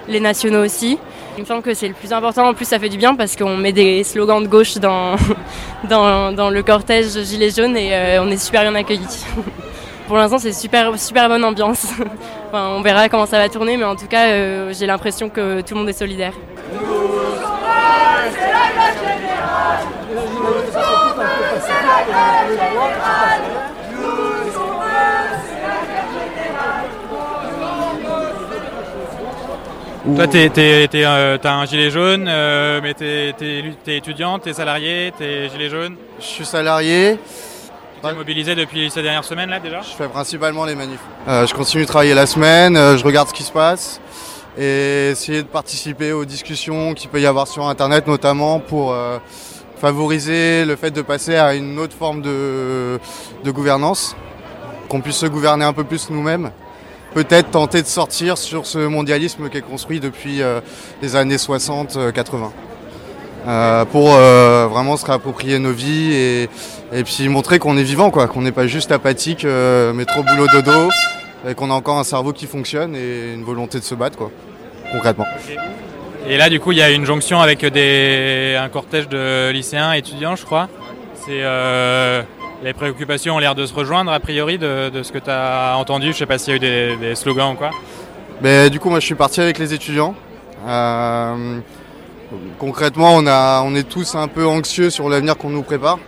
les 0.09 0.21
nationaux 0.21 0.65
aussi. 0.65 0.99
Il 1.37 1.41
me 1.41 1.47
semble 1.47 1.63
que 1.63 1.75
c'est 1.75 1.89
le 1.89 1.95
plus 1.95 2.13
important. 2.13 2.49
En 2.49 2.55
plus, 2.55 2.65
ça 2.65 2.79
fait 2.79 2.89
du 2.89 2.97
bien 2.97 3.17
parce 3.17 3.35
qu'on 3.35 3.57
met 3.57 3.73
des 3.73 4.05
slogans 4.05 4.41
de 4.41 4.47
gauche 4.47 4.77
dans, 4.79 5.17
le 5.83 6.61
cortège 6.63 7.19
Gilets 7.25 7.51
jaunes 7.51 7.77
et 7.77 7.93
euh, 7.93 8.23
on 8.23 8.31
est 8.31 8.37
super 8.37 8.63
bien 8.63 8.75
accueillis. 8.77 9.25
Pour 10.07 10.17
l'instant, 10.17 10.39
c'est 10.39 10.53
super, 10.53 10.97
super 10.99 11.29
bonne 11.29 11.45
ambiance. 11.45 11.87
on 12.53 12.83
verra 12.83 13.09
comment 13.09 13.27
ça 13.27 13.39
va 13.39 13.49
tourner, 13.49 13.77
mais 13.77 13.85
en 13.85 13.97
tout 13.97 14.07
cas, 14.07 14.29
euh, 14.29 14.73
j'ai 14.79 14.87
l'impression 14.87 15.29
que 15.29 15.61
tout 15.63 15.75
le 15.75 15.81
monde 15.81 15.89
est 15.89 15.99
solidaire. 15.99 16.35
Toi, 30.17 30.27
t'es, 30.29 30.51
t'es, 30.51 30.87
t'es, 30.89 31.05
euh, 31.05 31.39
t'as 31.41 31.55
un 31.55 31.65
gilet 31.65 31.91
jaune, 31.91 32.27
euh, 32.29 32.81
mais 32.83 32.93
t'es, 32.93 33.35
t'es, 33.39 33.65
t'es 33.83 33.97
étudiant, 33.97 34.39
t'es 34.39 34.53
salarié, 34.53 35.15
t'es 35.17 35.49
gilet 35.49 35.71
jaune. 35.71 35.97
Je 36.21 36.25
suis 36.25 36.45
salarié, 36.45 37.19
Tu 37.97 38.01
t'es 38.09 38.15
mobilisé 38.15 38.55
depuis 38.55 38.91
ces 38.91 39.03
dernières 39.03 39.25
semaines 39.25 39.49
là 39.49 39.61
déjà? 39.61 39.81
Je 39.81 39.97
fais 39.97 40.07
principalement 40.09 40.67
les 40.67 40.75
manifs. 40.75 41.01
Euh, 41.27 41.47
je 41.47 41.55
continue 41.55 41.85
de 41.85 41.89
travailler 41.89 42.13
la 42.13 42.27
semaine, 42.27 42.77
euh, 42.77 42.99
je 42.99 43.05
regarde 43.05 43.29
ce 43.29 43.35
qui 43.35 43.45
se 43.45 43.53
passe 43.53 43.99
et 44.59 45.09
essayer 45.13 45.43
de 45.43 45.49
participer 45.49 46.13
aux 46.13 46.27
discussions 46.27 46.93
qu'il 46.93 47.09
peut 47.09 47.21
y 47.21 47.27
avoir 47.27 47.49
sur 47.49 47.67
Internet 47.67 48.07
notamment 48.07 48.61
pour 48.61 48.93
euh, 48.93 49.19
favoriser 49.77 50.65
le 50.65 50.77
fait 50.77 50.91
de 50.91 51.03
passer 51.03 51.37
à 51.37 51.55
une 51.55 51.79
autre 51.79 51.95
forme 51.97 52.23
de, 52.23 52.99
de 53.45 53.51
gouvernance, 53.51 54.17
qu'on 54.89 55.01
puisse 55.01 55.17
se 55.17 55.27
gouverner 55.27 55.65
un 55.65 55.73
peu 55.73 55.85
plus 55.85 56.11
nous-mêmes. 56.11 56.51
Peut-être 57.15 57.51
tenter 57.51 57.83
de 57.83 57.87
sortir 57.87 58.39
sur 58.39 58.67
ce 58.67 58.79
mondialisme 58.79 59.49
qui 59.49 59.59
est 59.59 59.63
construit 59.63 60.01
depuis 60.01 60.43
euh, 60.43 60.61
les 61.01 61.15
années 61.15 61.37
60-80. 61.37 62.51
Euh, 63.47 63.85
pour 63.85 64.15
euh, 64.15 64.67
vraiment 64.71 64.97
se 64.97 65.05
réapproprier 65.05 65.59
nos 65.59 65.73
vies 65.73 66.15
et, 66.15 66.49
et 66.93 67.05
puis 67.05 67.29
montrer 67.29 67.59
qu'on 67.59 67.77
est 67.77 67.83
vivant, 67.83 68.11
qu'on 68.11 68.41
n'est 68.41 68.53
pas 68.53 68.67
juste 68.67 68.91
apathique, 68.91 69.45
euh, 69.45 69.93
métro 69.93 70.23
boulot 70.23 70.47
dodo, 70.51 70.89
et 71.47 71.55
qu'on 71.55 71.71
a 71.71 71.75
encore 71.75 71.99
un 71.99 72.05
cerveau 72.05 72.33
qui 72.33 72.47
fonctionne 72.47 72.97
et 72.97 73.35
une 73.35 73.45
volonté 73.45 73.79
de 73.79 73.85
se 73.85 73.95
battre, 73.95 74.17
quoi, 74.17 74.31
concrètement. 74.93 75.27
Et 76.27 76.39
là, 76.39 76.49
du 76.49 76.59
coup, 76.59 76.73
il 76.73 76.79
y 76.79 76.83
a 76.83 76.91
une 76.91 77.05
jonction 77.05 77.41
avec 77.41 77.65
des, 77.67 78.57
un 78.59 78.69
cortège 78.71 79.09
de 79.09 79.51
lycéens, 79.51 79.93
étudiants, 79.93 80.37
je 80.37 80.45
crois. 80.45 80.69
C'est, 81.15 81.43
euh, 81.43 82.23
les 82.63 82.73
préoccupations 82.73 83.37
ont 83.37 83.39
l'air 83.39 83.55
de 83.55 83.67
se 83.67 83.75
rejoindre, 83.75 84.11
a 84.11 84.21
priori, 84.21 84.57
de, 84.57 84.91
ce 85.03 85.13
que 85.13 85.19
tu 85.19 85.31
as 85.31 85.75
entendu. 85.77 86.13
Je 86.13 86.19
sais 86.19 86.27
pas 86.27 86.39
s'il 86.39 86.51
y 86.51 86.53
a 86.53 86.57
eu 86.57 86.61
des, 86.61 86.97
des 86.97 87.15
slogans 87.15 87.53
ou 87.53 87.57
quoi. 87.57 87.71
Mais 88.41 88.71
du 88.71 88.81
coup, 88.81 88.89
moi, 88.89 89.01
je 89.01 89.07
suis 89.07 89.15
parti 89.15 89.41
avec 89.43 89.59
les 89.59 89.75
étudiants. 89.75 90.15
Euh, 90.67 91.59
concrètement, 92.59 93.15
on, 93.17 93.27
a, 93.27 93.63
on 93.63 93.75
est 93.75 93.89
tous 93.89 94.15
un 94.15 94.29
peu 94.29 94.47
anxieux 94.47 94.89
sur 94.89 95.11
l'avenir 95.11 95.37
qu'on 95.37 95.51
nous 95.51 95.63
prépare. 95.63 95.99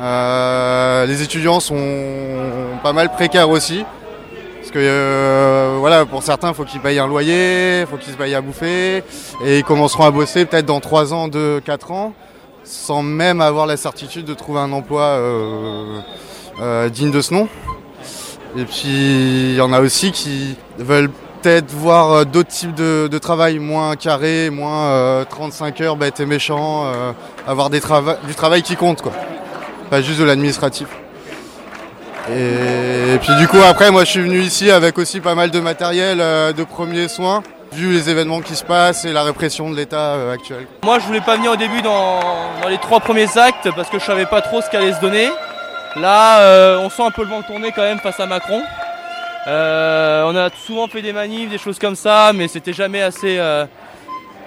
Euh, 0.00 1.04
les 1.06 1.22
étudiants 1.22 1.58
sont 1.58 2.78
pas 2.84 2.92
mal 2.92 3.10
précaires 3.10 3.50
aussi. 3.50 3.84
Parce 4.68 4.84
que 4.84 4.86
euh, 4.86 5.76
voilà, 5.80 6.04
pour 6.04 6.22
certains, 6.22 6.50
il 6.50 6.54
faut 6.54 6.64
qu'ils 6.66 6.80
payent 6.80 6.98
un 6.98 7.06
loyer, 7.06 7.80
il 7.80 7.86
faut 7.86 7.96
qu'ils 7.96 8.12
se 8.12 8.18
payent 8.18 8.34
à 8.34 8.42
bouffer. 8.42 9.02
Et 9.42 9.60
ils 9.60 9.64
commenceront 9.64 10.04
à 10.04 10.10
bosser 10.10 10.44
peut-être 10.44 10.66
dans 10.66 10.80
3 10.80 11.14
ans, 11.14 11.26
2, 11.28 11.60
4 11.60 11.90
ans, 11.90 12.12
sans 12.64 13.02
même 13.02 13.40
avoir 13.40 13.64
la 13.64 13.78
certitude 13.78 14.26
de 14.26 14.34
trouver 14.34 14.60
un 14.60 14.70
emploi 14.72 15.04
euh, 15.04 16.00
euh, 16.60 16.90
digne 16.90 17.10
de 17.10 17.22
ce 17.22 17.32
nom. 17.32 17.48
Et 18.58 18.64
puis, 18.66 19.52
il 19.52 19.54
y 19.54 19.60
en 19.62 19.72
a 19.72 19.80
aussi 19.80 20.12
qui 20.12 20.58
veulent 20.76 21.08
peut-être 21.40 21.70
voir 21.70 22.26
d'autres 22.26 22.50
types 22.50 22.74
de, 22.74 23.18
travail, 23.18 23.60
moins 23.60 23.96
carré, 23.96 24.50
moins 24.50 24.88
euh, 24.88 25.24
35 25.24 25.80
heures 25.80 25.96
bête 25.96 26.20
et 26.20 26.26
méchant, 26.26 26.92
avoir 27.46 27.70
du 27.70 27.80
travail 27.80 28.60
qui 28.60 28.76
compte, 28.76 29.00
quoi. 29.00 29.12
Pas 29.88 30.02
juste 30.02 30.20
de 30.20 30.24
l'administratif. 30.24 30.88
Et, 32.30 33.18
puis 33.18 33.34
du 33.36 33.48
coup 33.48 33.58
après 33.66 33.90
moi 33.90 34.04
je 34.04 34.10
suis 34.10 34.20
venu 34.20 34.40
ici 34.40 34.70
avec 34.70 34.98
aussi 34.98 35.20
pas 35.20 35.34
mal 35.34 35.50
de 35.50 35.60
matériel 35.60 36.18
euh, 36.20 36.52
de 36.52 36.62
premiers 36.62 37.08
soins, 37.08 37.42
vu 37.72 37.92
les 37.92 38.10
événements 38.10 38.40
qui 38.40 38.54
se 38.54 38.64
passent 38.64 39.04
et 39.04 39.12
la 39.12 39.22
répression 39.22 39.70
de 39.70 39.76
l'État 39.76 40.14
euh, 40.14 40.34
actuel. 40.34 40.66
Moi, 40.84 40.98
je 40.98 41.06
voulais 41.06 41.20
pas 41.20 41.36
venir 41.36 41.52
au 41.52 41.56
début 41.56 41.80
dans, 41.82 42.20
les 42.68 42.78
trois 42.78 43.00
premiers 43.00 43.38
actes 43.38 43.68
parce 43.74 43.88
que 43.88 43.98
je 43.98 44.04
savais 44.04 44.26
pas 44.26 44.40
trop 44.42 44.60
ce 44.60 44.68
qu'allait 44.70 44.92
se 44.92 45.00
donner. 45.00 45.28
Là, 45.96 46.40
euh, 46.40 46.78
on 46.80 46.90
sent 46.90 47.02
un 47.02 47.10
peu 47.10 47.22
le 47.22 47.28
vent 47.28 47.42
tourner 47.42 47.72
quand 47.74 47.82
même 47.82 47.98
face 47.98 48.20
à 48.20 48.26
Macron. 48.26 48.62
On 49.46 50.36
a 50.36 50.50
souvent 50.66 50.86
fait 50.86 51.00
des 51.00 51.12
manifs, 51.12 51.48
des 51.48 51.58
choses 51.58 51.78
comme 51.78 51.96
ça, 51.96 52.32
mais 52.34 52.48
c'était 52.48 52.74
jamais 52.74 53.00
assez 53.00 53.40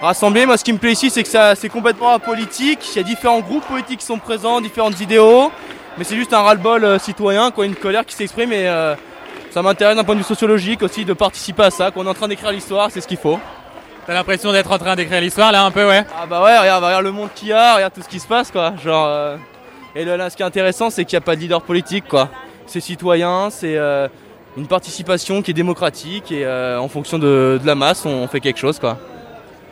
rassemblé. 0.01 0.45
Moi, 0.45 0.57
ce 0.57 0.63
qui 0.63 0.73
me 0.73 0.77
plaît 0.77 0.91
ici, 0.91 1.09
c'est 1.09 1.23
que 1.23 1.29
c'est 1.55 1.69
complètement 1.69 2.09
apolitique. 2.09 2.79
Il 2.93 2.97
y 2.97 3.00
a 3.00 3.03
différents 3.03 3.39
groupes 3.39 3.65
politiques 3.65 4.00
qui 4.00 4.05
sont 4.05 4.19
présents, 4.19 4.61
différentes 4.61 5.00
idéaux, 5.00 5.51
mais 5.98 6.03
c'est 6.03 6.15
juste 6.15 6.33
un 6.33 6.41
ras-le-bol 6.41 6.83
euh, 6.83 7.00
citoyen, 7.00 7.51
quoi, 7.51 7.65
une 7.65 7.75
colère 7.75 8.05
qui 8.05 8.15
s'exprime 8.15 8.53
et 8.53 8.67
euh, 8.67 8.95
ça 9.51 9.62
m'intéresse 9.62 9.95
d'un 9.95 10.03
point 10.03 10.15
de 10.15 10.19
vue 10.19 10.25
sociologique 10.25 10.81
aussi 10.81 11.05
de 11.05 11.13
participer 11.13 11.63
à 11.63 11.71
ça. 11.71 11.91
Qu'on 11.91 12.05
est 12.05 12.10
en 12.10 12.13
train 12.13 12.27
d'écrire 12.27 12.51
l'histoire, 12.51 12.89
c'est 12.91 13.01
ce 13.01 13.07
qu'il 13.07 13.17
faut. 13.17 13.39
T'as 14.07 14.13
l'impression 14.13 14.51
d'être 14.51 14.71
en 14.71 14.77
train 14.77 14.95
d'écrire 14.95 15.21
l'histoire 15.21 15.51
là 15.51 15.63
un 15.63 15.71
peu, 15.71 15.88
ouais? 15.88 16.03
Ah 16.19 16.25
bah 16.25 16.43
ouais, 16.43 16.57
regarde, 16.57 16.83
regarde 16.83 17.03
le 17.03 17.12
monde 17.12 17.29
qu'il 17.36 17.50
y 17.50 17.53
a, 17.53 17.75
regarde 17.75 17.93
tout 17.93 18.01
ce 18.01 18.10
qui 18.10 18.19
se 18.19 18.27
passe 18.27 18.50
quoi. 18.50 18.74
Genre, 18.83 19.05
euh, 19.07 19.38
et 19.95 20.05
là, 20.05 20.17
là, 20.17 20.29
ce 20.29 20.38
qui 20.38 20.41
est 20.41 20.45
intéressant, 20.45 20.89
c'est 20.89 21.05
qu'il 21.05 21.17
n'y 21.17 21.24
a 21.24 21.25
pas 21.25 21.36
de 21.36 21.41
leader 21.41 21.62
politique 21.62 22.07
quoi. 22.07 22.29
C'est 22.65 22.79
citoyen, 22.79 23.50
c'est 23.51 23.75
euh, 23.77 24.07
une 24.57 24.67
participation 24.67 25.41
qui 25.41 25.51
est 25.51 25.53
démocratique 25.53 26.31
et 26.31 26.45
euh, 26.45 26.79
en 26.79 26.88
fonction 26.88 27.19
de, 27.19 27.60
de 27.62 27.67
la 27.67 27.75
masse, 27.75 28.05
on 28.05 28.27
fait 28.27 28.39
quelque 28.39 28.60
chose 28.60 28.79
quoi. 28.79 28.98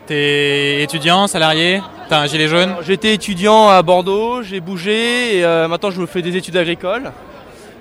T'es 0.09 0.81
étudiant, 0.81 1.27
salarié, 1.27 1.83
t'as 2.09 2.21
un 2.21 2.25
gilet 2.25 2.47
jaune? 2.47 2.73
J'étais 2.81 3.13
étudiant 3.13 3.69
à 3.69 3.83
Bordeaux, 3.83 4.41
j'ai 4.41 4.59
bougé 4.59 5.37
et 5.37 5.45
euh, 5.45 5.67
maintenant 5.67 5.91
je 5.91 6.01
me 6.01 6.07
fais 6.07 6.23
des 6.23 6.35
études 6.35 6.57
agricoles. 6.57 7.11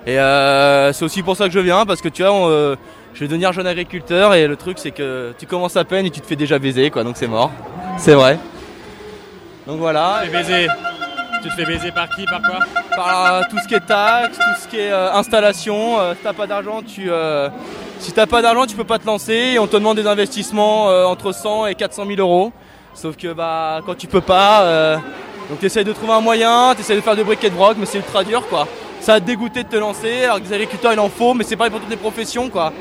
Et 0.06 0.18
euh, 0.18 0.92
c'est 0.92 1.06
aussi 1.06 1.22
pour 1.22 1.38
ça 1.38 1.46
que 1.46 1.54
je 1.54 1.58
viens 1.58 1.86
parce 1.86 2.02
que 2.02 2.10
tu 2.10 2.20
vois, 2.20 2.32
on, 2.34 2.50
euh, 2.50 2.76
je 3.14 3.20
vais 3.20 3.28
devenir 3.28 3.54
jeune 3.54 3.66
agriculteur 3.66 4.34
et 4.34 4.46
le 4.46 4.56
truc 4.56 4.78
c'est 4.78 4.90
que 4.90 5.32
tu 5.38 5.46
commences 5.46 5.78
à 5.78 5.84
peine 5.84 6.04
et 6.04 6.10
tu 6.10 6.20
te 6.20 6.26
fais 6.26 6.36
déjà 6.36 6.58
baiser 6.58 6.90
quoi, 6.90 7.02
donc 7.02 7.16
c'est 7.16 7.28
mort. 7.28 7.50
C'est 7.96 8.12
vrai. 8.12 8.38
Donc 9.66 9.78
voilà. 9.78 10.20
Fais 10.24 10.30
baiser. 10.30 10.66
Tu 11.48 11.56
te 11.56 11.60
fais 11.62 11.72
baiser 11.72 11.92
par 11.92 12.08
qui, 12.10 12.24
par 12.26 12.42
quoi 12.42 12.58
par 12.94 13.48
tout 13.48 13.58
ce 13.62 13.68
qui 13.68 13.74
est 13.74 13.86
taxes, 13.86 14.36
tout 14.36 14.60
ce 14.62 14.68
qui 14.68 14.76
est 14.76 14.90
euh, 14.90 15.12
installation. 15.14 15.98
Euh, 16.00 16.14
si 16.14 16.20
t'as 16.22 16.32
pas 16.32 16.46
d'argent, 16.46 16.82
tu 16.82 17.10
euh, 17.10 17.48
si 18.00 18.12
t'as 18.12 18.26
pas 18.26 18.42
d'argent, 18.42 18.66
tu 18.66 18.76
peux 18.76 18.84
pas 18.84 18.98
te 18.98 19.06
lancer. 19.06 19.52
Et 19.54 19.58
on 19.58 19.66
te 19.66 19.76
demande 19.76 19.96
des 19.96 20.06
investissements 20.06 20.90
euh, 20.90 21.04
entre 21.04 21.32
100 21.32 21.66
et 21.66 21.74
400 21.74 22.04
000 22.06 22.20
euros. 22.20 22.52
Sauf 22.94 23.16
que 23.16 23.32
bah 23.32 23.80
quand 23.86 23.96
tu 23.96 24.08
peux 24.08 24.20
pas, 24.20 24.62
euh, 24.62 24.96
donc 25.48 25.60
t'essayes 25.60 25.84
de 25.84 25.92
trouver 25.92 26.12
un 26.12 26.20
moyen, 26.20 26.74
t'essayes 26.76 26.96
de 26.96 27.00
faire 27.00 27.16
de 27.16 27.22
briquet 27.22 27.50
de 27.50 27.54
broc, 27.54 27.76
mais 27.78 27.86
c'est 27.86 27.98
ultra 27.98 28.24
dur 28.24 28.46
quoi. 28.48 28.66
Ça 29.00 29.14
a 29.14 29.20
dégoûté 29.20 29.62
de 29.62 29.68
te 29.68 29.76
lancer. 29.76 30.24
Alors 30.24 30.38
que 30.38 30.42
des 30.42 30.52
agriculteurs 30.52 30.92
il 30.92 31.00
en 31.00 31.08
faut, 31.08 31.32
mais 31.34 31.44
c'est 31.44 31.56
pareil 31.56 31.70
pour 31.70 31.80
toutes 31.80 31.90
les 31.90 31.96
professions 31.96 32.48
quoi. 32.50 32.72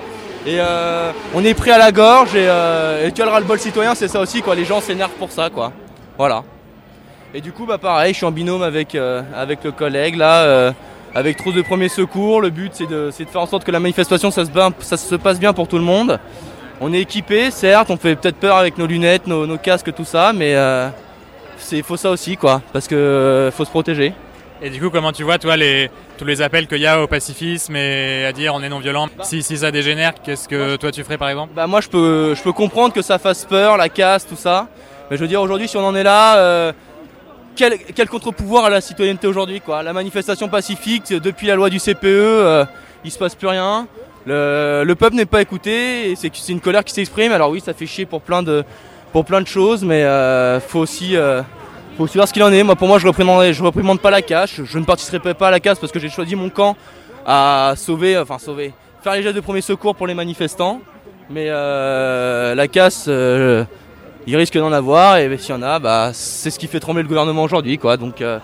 Et 0.45 0.59
euh, 0.59 1.11
on 1.35 1.43
est 1.45 1.53
pris 1.53 1.71
à 1.71 1.77
la 1.77 1.91
gorge 1.91 2.33
et, 2.35 2.47
euh, 2.47 3.07
et 3.07 3.11
tu 3.11 3.21
as 3.21 3.25
le 3.25 3.31
ras-le-bol 3.31 3.59
citoyen, 3.59 3.93
c'est 3.95 4.07
ça 4.07 4.19
aussi 4.19 4.41
quoi. 4.41 4.55
Les 4.55 4.65
gens 4.65 4.81
s'énervent 4.81 5.11
pour 5.11 5.31
ça 5.31 5.49
quoi. 5.49 5.71
Voilà. 6.17 6.43
Et 7.37 7.41
du 7.41 7.51
coup, 7.51 7.67
bah 7.67 7.77
pareil, 7.77 8.13
je 8.13 8.17
suis 8.17 8.25
en 8.25 8.31
binôme 8.31 8.63
avec, 8.63 8.95
euh, 8.95 9.21
avec 9.35 9.63
le 9.63 9.71
collègue 9.71 10.15
là, 10.15 10.45
euh, 10.45 10.71
avec 11.13 11.37
trousse 11.37 11.53
de 11.53 11.61
premier 11.61 11.87
secours. 11.87 12.41
Le 12.41 12.49
but, 12.49 12.71
c'est 12.73 12.87
de, 12.87 13.09
c'est 13.11 13.25
de 13.25 13.29
faire 13.29 13.41
en 13.41 13.45
sorte 13.45 13.63
que 13.63 13.69
la 13.69 13.79
manifestation, 13.79 14.31
ça 14.31 14.43
se, 14.43 14.49
ça 14.79 14.97
se 14.97 15.13
passe 15.13 15.39
bien 15.39 15.53
pour 15.53 15.67
tout 15.67 15.77
le 15.77 15.83
monde. 15.83 16.19
On 16.81 16.91
est 16.91 16.99
équipé, 16.99 17.51
certes, 17.51 17.91
on 17.91 17.97
fait 17.97 18.15
peut-être 18.15 18.37
peur 18.37 18.57
avec 18.57 18.79
nos 18.79 18.87
lunettes, 18.87 19.27
nos, 19.27 19.45
nos 19.45 19.59
casques, 19.59 19.93
tout 19.93 20.03
ça, 20.03 20.33
mais 20.33 20.55
euh, 20.55 20.89
c'est 21.59 21.83
faut 21.83 21.95
ça 21.95 22.09
aussi, 22.09 22.37
quoi, 22.37 22.63
parce 22.73 22.87
que 22.87 22.95
euh, 22.95 23.51
faut 23.51 23.65
se 23.65 23.69
protéger. 23.69 24.13
Et 24.59 24.71
du 24.71 24.81
coup, 24.81 24.89
comment 24.89 25.11
tu 25.11 25.21
vois, 25.21 25.37
toi, 25.37 25.55
les, 25.57 25.91
tous 26.17 26.25
les 26.25 26.41
appels 26.41 26.65
qu'il 26.65 26.79
y 26.79 26.87
a 26.87 26.99
au 27.03 27.05
pacifisme 27.05 27.75
et 27.75 28.25
à 28.25 28.31
dire 28.31 28.55
on 28.55 28.63
est 28.63 28.69
non 28.69 28.79
violent 28.79 29.09
si, 29.21 29.43
si 29.43 29.57
ça 29.57 29.69
dégénère, 29.69 30.13
qu'est-ce 30.23 30.47
que 30.47 30.75
toi 30.77 30.91
tu 30.91 31.03
ferais 31.03 31.19
par 31.19 31.29
exemple? 31.29 31.53
Bah 31.55 31.67
moi, 31.67 31.81
je 31.81 31.87
peux, 31.87 32.33
je 32.33 32.41
peux 32.41 32.53
comprendre 32.53 32.95
que 32.95 33.03
ça 33.03 33.19
fasse 33.19 33.45
peur, 33.45 33.77
la 33.77 33.89
casse, 33.89 34.25
tout 34.25 34.35
ça. 34.35 34.67
Mais 35.11 35.17
je 35.17 35.21
veux 35.21 35.27
dire, 35.27 35.41
aujourd'hui, 35.41 35.67
si 35.67 35.77
on 35.77 35.85
en 35.85 35.95
est 35.95 36.03
là, 36.03 36.37
euh, 36.37 36.73
quel, 37.57 38.09
contre-pouvoir 38.09 38.65
à 38.65 38.69
la 38.69 38.81
citoyenneté 38.81 39.27
aujourd'hui 39.27 39.59
quoi 39.59 39.83
La 39.83 39.93
manifestation 39.93 40.47
pacifique, 40.47 41.11
depuis 41.11 41.47
la 41.47 41.55
loi 41.55 41.69
du 41.69 41.79
CPE, 41.79 42.05
euh, 42.05 42.65
il 43.03 43.11
se 43.11 43.17
passe 43.17 43.35
plus 43.35 43.47
rien. 43.47 43.87
Le, 44.25 44.83
le 44.85 44.95
peuple 44.95 45.15
n'est 45.15 45.25
pas 45.25 45.41
écouté, 45.41 46.13
c'est 46.15 46.49
une 46.49 46.59
colère 46.59 46.83
qui 46.83 46.93
s'exprime. 46.93 47.31
Alors 47.31 47.49
oui, 47.49 47.61
ça 47.61 47.73
fait 47.73 47.85
chier 47.85 48.05
pour 48.05 48.21
plein 48.21 48.43
de, 48.43 48.63
pour 49.11 49.25
plein 49.25 49.41
de 49.41 49.47
choses, 49.47 49.83
mais 49.83 50.03
euh, 50.03 50.59
faut 50.59 50.79
aussi, 50.79 51.15
euh, 51.15 51.41
faut 51.97 52.05
voir 52.05 52.27
ce 52.27 52.33
qu'il 52.33 52.43
en 52.43 52.51
est. 52.51 52.63
Moi, 52.63 52.75
pour 52.75 52.87
moi, 52.87 52.99
je 52.99 53.07
reprimande, 53.07 53.51
je 53.51 53.63
reprimande 53.63 53.99
pas 53.99 54.11
la 54.11 54.21
casse. 54.21 54.61
Je 54.63 54.79
ne 54.79 54.85
participerai 54.85 55.33
pas 55.33 55.47
à 55.47 55.51
la 55.51 55.59
casse 55.59 55.79
parce 55.79 55.91
que 55.91 55.99
j'ai 55.99 56.09
choisi 56.09 56.35
mon 56.35 56.49
camp 56.49 56.75
à 57.25 57.73
sauver, 57.75 58.17
enfin 58.17 58.37
sauver, 58.37 58.73
faire 59.01 59.13
les 59.13 59.23
gestes 59.23 59.35
de 59.35 59.41
premier 59.41 59.61
secours 59.61 59.95
pour 59.95 60.07
les 60.07 60.13
manifestants. 60.13 60.81
Mais 61.29 61.47
euh, 61.49 62.55
la 62.55 62.67
casse, 62.67 63.05
euh, 63.07 63.65
il 64.27 64.35
risque 64.35 64.57
d'en 64.57 64.73
avoir, 64.73 65.17
et 65.17 65.37
s'il 65.37 65.55
y 65.55 65.57
en 65.57 65.61
a, 65.61 65.79
bah, 65.79 66.11
c'est 66.13 66.51
ce 66.51 66.59
qui 66.59 66.67
fait 66.67 66.81
trembler 66.81 67.01
le 67.01 67.07
gouvernement 67.07 67.43
aujourd'hui. 67.43 67.79
Donc, 67.99 68.21
euh, 68.21 68.39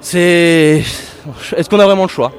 c'est. 0.00 0.84
Est-ce 1.56 1.68
qu'on 1.68 1.80
a 1.80 1.84
vraiment 1.84 2.04
le 2.04 2.08
choix 2.08 2.32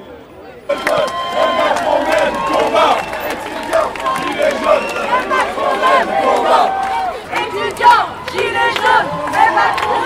Étudiants, 7.31 8.07
gilets 8.31 8.73
jaunes, 8.75 9.11
et 9.27 9.51
Macron, 9.53 9.99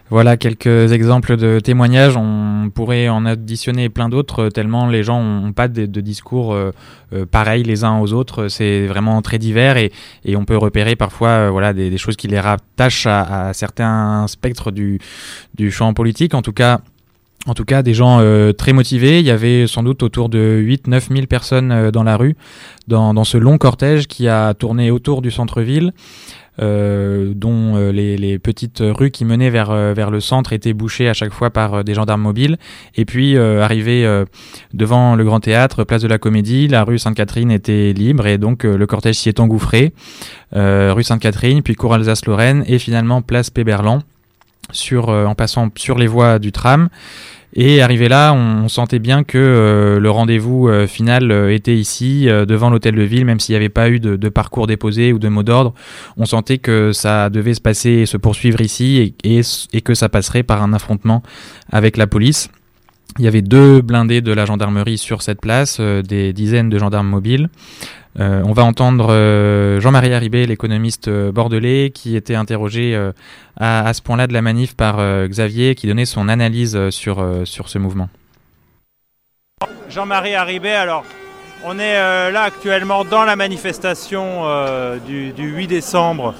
Voilà 0.08 0.36
quelques 0.36 0.92
exemples 0.92 1.36
de 1.36 1.58
témoignages. 1.58 2.16
On 2.16 2.70
pourrait 2.72 3.08
en 3.08 3.26
additionner 3.26 3.88
plein 3.88 4.08
d'autres, 4.08 4.44
euh, 4.44 4.50
tellement 4.50 4.86
les 4.86 5.02
gens 5.02 5.20
n'ont 5.20 5.52
pas 5.52 5.66
de, 5.66 5.86
discours 6.00 6.54
euh, 6.54 6.70
euh, 7.12 7.26
pareils 7.26 7.64
les 7.64 7.82
uns 7.82 7.98
aux 7.98 8.12
autres. 8.12 8.46
C'est 8.46 8.86
vraiment 8.86 9.20
très 9.20 9.38
divers 9.38 9.76
et, 9.76 9.90
et 10.24 10.36
on 10.36 10.44
peut 10.44 10.56
repérer 10.56 10.94
parfois 10.94 11.50
voilà, 11.50 11.72
des, 11.72 11.98
choses 11.98 12.14
qui 12.14 12.28
les 12.28 12.38
rattachent 12.38 13.06
à, 13.08 13.52
certains 13.52 14.26
spectres 14.28 14.70
du, 14.70 15.00
du 15.54 15.72
champ 15.72 15.92
politique. 15.92 16.34
En 16.34 16.42
tout 16.42 16.52
cas, 16.52 16.80
en 17.48 17.54
tout 17.54 17.64
cas, 17.64 17.82
des 17.82 17.94
gens 17.94 18.20
très 18.58 18.72
motivés. 18.72 19.20
Il 19.20 19.24
y 19.26 19.30
avait 19.30 19.66
sans 19.66 19.84
doute 19.84 20.02
autour 20.02 20.28
de 20.28 20.60
8-9 20.64 21.14
000 21.14 21.26
personnes 21.26 21.90
dans 21.90 22.02
la 22.02 22.16
rue, 22.16 22.36
dans, 22.88 23.14
dans, 23.14 23.22
ce 23.22 23.38
long 23.38 23.56
cortège 23.56 24.08
qui 24.08 24.26
a 24.26 24.52
tourné 24.54 24.90
autour 24.90 25.22
du 25.22 25.30
centre-ville, 25.30 25.92
dont 26.58 27.76
euh, 27.76 27.92
les, 27.92 28.16
les, 28.16 28.38
petites 28.38 28.80
rues 28.80 29.10
qui 29.10 29.24
menaient 29.24 29.50
vers, 29.50 29.72
vers 29.94 30.10
le 30.10 30.20
centre 30.20 30.52
étaient 30.52 30.72
bouchées 30.72 31.08
à 31.08 31.14
chaque 31.14 31.32
fois 31.32 31.50
par 31.50 31.84
des 31.84 31.94
gendarmes 31.94 32.22
mobiles. 32.22 32.56
Et 32.94 33.04
puis, 33.04 33.36
arrivé 33.38 34.06
devant 34.72 35.14
le 35.14 35.24
Grand 35.24 35.40
Théâtre, 35.40 35.84
place 35.84 36.02
de 36.02 36.08
la 36.08 36.18
Comédie, 36.18 36.68
la 36.68 36.84
rue 36.84 36.98
Sainte-Catherine 36.98 37.50
était 37.50 37.92
libre 37.92 38.26
et 38.26 38.38
donc 38.38 38.64
le 38.64 38.86
cortège 38.86 39.16
s'y 39.16 39.28
est 39.28 39.40
engouffré. 39.40 39.92
rue 40.52 41.02
Sainte-Catherine, 41.02 41.62
puis 41.62 41.74
cour 41.74 41.94
Alsace-Lorraine 41.94 42.64
et 42.66 42.78
finalement 42.78 43.22
place 43.22 43.50
Péberlan. 43.50 44.02
Sur, 44.72 45.10
en 45.10 45.36
passant 45.36 45.68
sur 45.76 45.96
les 45.96 46.08
voies 46.08 46.40
du 46.40 46.50
tram 46.50 46.88
et 47.58 47.80
arrivé 47.80 48.08
là, 48.08 48.34
on, 48.34 48.68
sentait 48.68 48.98
bien 48.98 49.24
que 49.24 49.38
euh, 49.38 49.98
le 49.98 50.10
rendez-vous 50.10 50.68
euh, 50.68 50.86
final 50.86 51.32
euh, 51.32 51.54
était 51.54 51.74
ici, 51.74 52.26
devant 52.26 52.68
l'hôtel 52.68 52.94
de 52.94 53.02
ville, 53.02 53.24
même 53.24 53.40
s'il 53.40 53.54
n'y 53.54 53.56
avait 53.56 53.70
pas 53.70 53.88
eu 53.88 53.98
de, 53.98 54.28
parcours 54.28 54.66
déposé 54.66 55.14
ou 55.14 55.18
de 55.18 55.28
mot 55.28 55.42
d'ordre. 55.42 55.72
On 56.18 56.26
sentait 56.26 56.58
que 56.58 56.92
ça 56.92 57.30
devait 57.30 57.54
se 57.54 57.62
passer 57.62 57.90
et 57.90 58.06
se 58.06 58.18
poursuivre 58.18 58.60
ici 58.60 59.14
et, 59.24 59.40
et 59.72 59.80
que 59.80 59.94
ça 59.94 60.10
passerait 60.10 60.42
par 60.42 60.62
un 60.62 60.74
affrontement 60.74 61.22
avec 61.72 61.96
la 61.96 62.06
police. 62.06 62.50
Il 63.18 63.24
y 63.24 63.28
avait 63.28 63.40
deux 63.40 63.80
blindés 63.80 64.20
de 64.20 64.32
la 64.32 64.44
gendarmerie 64.44 64.98
sur 64.98 65.22
cette 65.22 65.40
place, 65.40 65.80
des 65.80 66.34
dizaines 66.34 66.68
de 66.68 66.78
gendarmes 66.78 67.08
mobiles. 67.08 67.48
Euh, 68.18 68.42
on 68.44 68.52
va 68.52 68.64
entendre 68.64 69.08
euh, 69.10 69.78
Jean-Marie 69.80 70.14
Haribé, 70.14 70.46
l'économiste 70.46 71.08
euh, 71.08 71.32
bordelais, 71.32 71.90
qui 71.90 72.16
était 72.16 72.34
interrogé 72.34 72.98
à, 73.58 73.92
ce 73.92 74.02
point-là 74.02 74.26
de 74.26 74.32
la 74.32 74.42
manif 74.42 74.74
par 74.74 74.98
Xavier, 75.28 75.74
qui 75.74 75.86
donnait 75.86 76.04
son 76.04 76.28
analyse 76.28 76.90
sur, 76.90 77.16
ce 77.44 77.78
mouvement. 77.78 78.08
Jean-Marie 79.88 80.34
Haribé, 80.34 80.72
alors 80.72 81.04
on 81.64 81.78
est 81.78 81.94
là 81.94 82.42
actuellement 82.42 83.04
dans 83.04 83.24
la 83.24 83.36
manifestation 83.36 84.44
du, 85.06 85.32
8 85.36 85.66
décembre, 85.66 86.34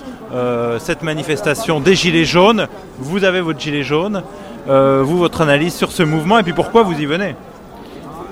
cette 0.78 1.02
manifestation 1.02 1.80
des 1.80 1.94
Gilets 1.94 2.24
jaunes. 2.24 2.68
Vous 2.98 3.24
avez 3.24 3.40
votre 3.40 3.60
gilet 3.60 3.82
jaune, 3.82 4.22
vous 4.66 5.18
votre 5.18 5.40
analyse 5.40 5.74
sur 5.74 5.92
ce 5.92 6.02
mouvement 6.02 6.38
et 6.38 6.42
puis 6.42 6.52
pourquoi 6.52 6.82
vous 6.82 6.98
y 6.98 7.06
venez? 7.06 7.34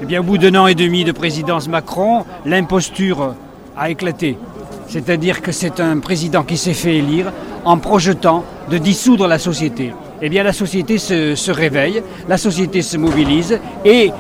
Eh 0.05 0.07
bien, 0.07 0.21
au 0.21 0.23
bout 0.23 0.37
d'un 0.37 0.55
an 0.57 0.67
et 0.67 0.75
demi 0.75 1.03
de 1.03 1.13
présidence 1.13 1.67
Macron, 1.67 2.27
l'imposture 2.45 3.35
a 3.75 3.89
éclaté. 3.89 4.37
C'est-à-dire 4.87 5.41
que 5.41 5.51
c'est 5.51 5.81
un 5.81 5.99
président 5.99 6.43
qui 6.43 6.59
s'est 6.59 6.75
fait 6.75 6.97
élire 6.97 7.33
en 7.65 7.79
projetant 7.79 8.45
de 8.71 8.77
dissoudre 8.77 9.27
la 9.27 9.39
société. 9.39 9.95
Eh 10.21 10.29
bien, 10.29 10.43
la 10.43 10.53
société 10.53 10.99
se, 10.99 11.51
réveille, 11.51 12.03
la 12.29 12.37
société 12.37 12.83
se 12.83 12.99
mobilise 12.99 13.59
et 13.83 14.11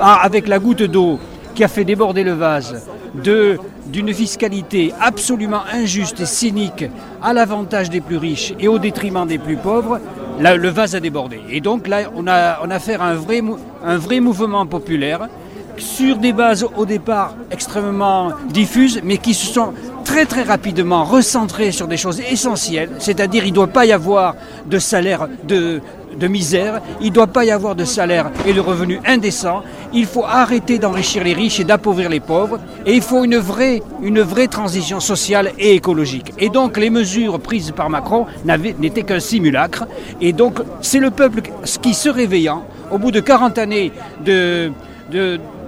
avec 0.00 0.48
la 0.48 0.58
goutte 0.58 0.82
d'eau 0.82 1.20
qui 1.54 1.62
a 1.62 1.68
fait 1.68 1.84
déborder 1.84 2.24
le 2.24 2.32
vase 2.32 2.84
d'une 3.14 4.12
fiscalité 4.12 4.92
absolument 5.00 5.62
injuste 5.72 6.22
et 6.22 6.26
cynique 6.26 6.86
à 7.22 7.32
l'avantage 7.32 7.88
des 7.88 8.00
plus 8.00 8.16
riches 8.16 8.52
et 8.58 8.66
au 8.66 8.80
détriment 8.80 9.28
des 9.28 9.38
plus 9.38 9.58
pauvres, 9.58 10.00
le 10.38 10.68
vase 10.68 10.94
a 10.94 11.00
débordé. 11.00 11.40
Et 11.50 11.60
donc 11.60 11.86
là, 11.86 12.10
on 12.14 12.26
a, 12.26 12.60
on 12.62 12.70
a 12.70 12.76
affaire 12.76 13.02
à 13.02 13.08
un 13.08 13.14
vrai, 13.14 13.42
un 13.84 13.96
vrai 13.96 14.20
mouvement 14.20 14.66
populaire 14.66 15.28
sur 15.76 16.16
des 16.16 16.32
bases 16.32 16.66
au 16.76 16.84
départ 16.84 17.34
extrêmement 17.50 18.32
diffuses, 18.50 19.00
mais 19.04 19.18
qui 19.18 19.34
se 19.34 19.52
sont 19.52 19.72
très 20.08 20.24
très 20.24 20.42
rapidement 20.42 21.04
recentrées 21.04 21.70
sur 21.70 21.86
des 21.86 21.98
choses 21.98 22.20
essentielles, 22.20 22.88
c'est-à-dire 22.98 23.44
il 23.44 23.50
ne 23.50 23.54
doit 23.54 23.66
pas 23.66 23.84
y 23.84 23.92
avoir 23.92 24.36
de 24.64 24.78
salaire 24.78 25.28
de, 25.46 25.82
misère, 26.26 26.80
il 27.02 27.08
ne 27.10 27.12
doit 27.12 27.26
pas 27.26 27.44
y 27.44 27.50
avoir 27.50 27.74
de 27.74 27.84
salaire 27.84 28.30
et 28.46 28.54
de 28.54 28.60
revenus 28.60 29.00
indécents, 29.06 29.62
il 29.92 30.06
faut 30.06 30.24
arrêter 30.24 30.78
d'enrichir 30.78 31.24
les 31.24 31.34
riches 31.34 31.60
et 31.60 31.64
d'appauvrir 31.64 32.08
les 32.08 32.20
pauvres, 32.20 32.58
et 32.86 32.94
il 32.94 33.02
faut 33.02 33.22
une 33.22 33.36
vraie, 33.36 34.48
transition 34.48 34.98
sociale 34.98 35.52
et 35.58 35.74
écologique. 35.74 36.32
Et 36.38 36.48
donc 36.48 36.78
les 36.78 36.88
mesures 36.88 37.38
prises 37.38 37.72
par 37.72 37.90
Macron 37.90 38.24
n'étaient 38.46 39.02
qu'un 39.02 39.20
simulacre, 39.20 39.84
et 40.22 40.32
donc 40.32 40.60
c'est 40.80 41.00
le 41.00 41.10
peuple 41.10 41.42
qui 41.82 41.92
se 41.92 42.08
réveillant, 42.08 42.64
au 42.90 42.96
bout 42.96 43.10
de 43.10 43.20
40 43.20 43.58
années 43.58 43.92
de, 44.24 44.72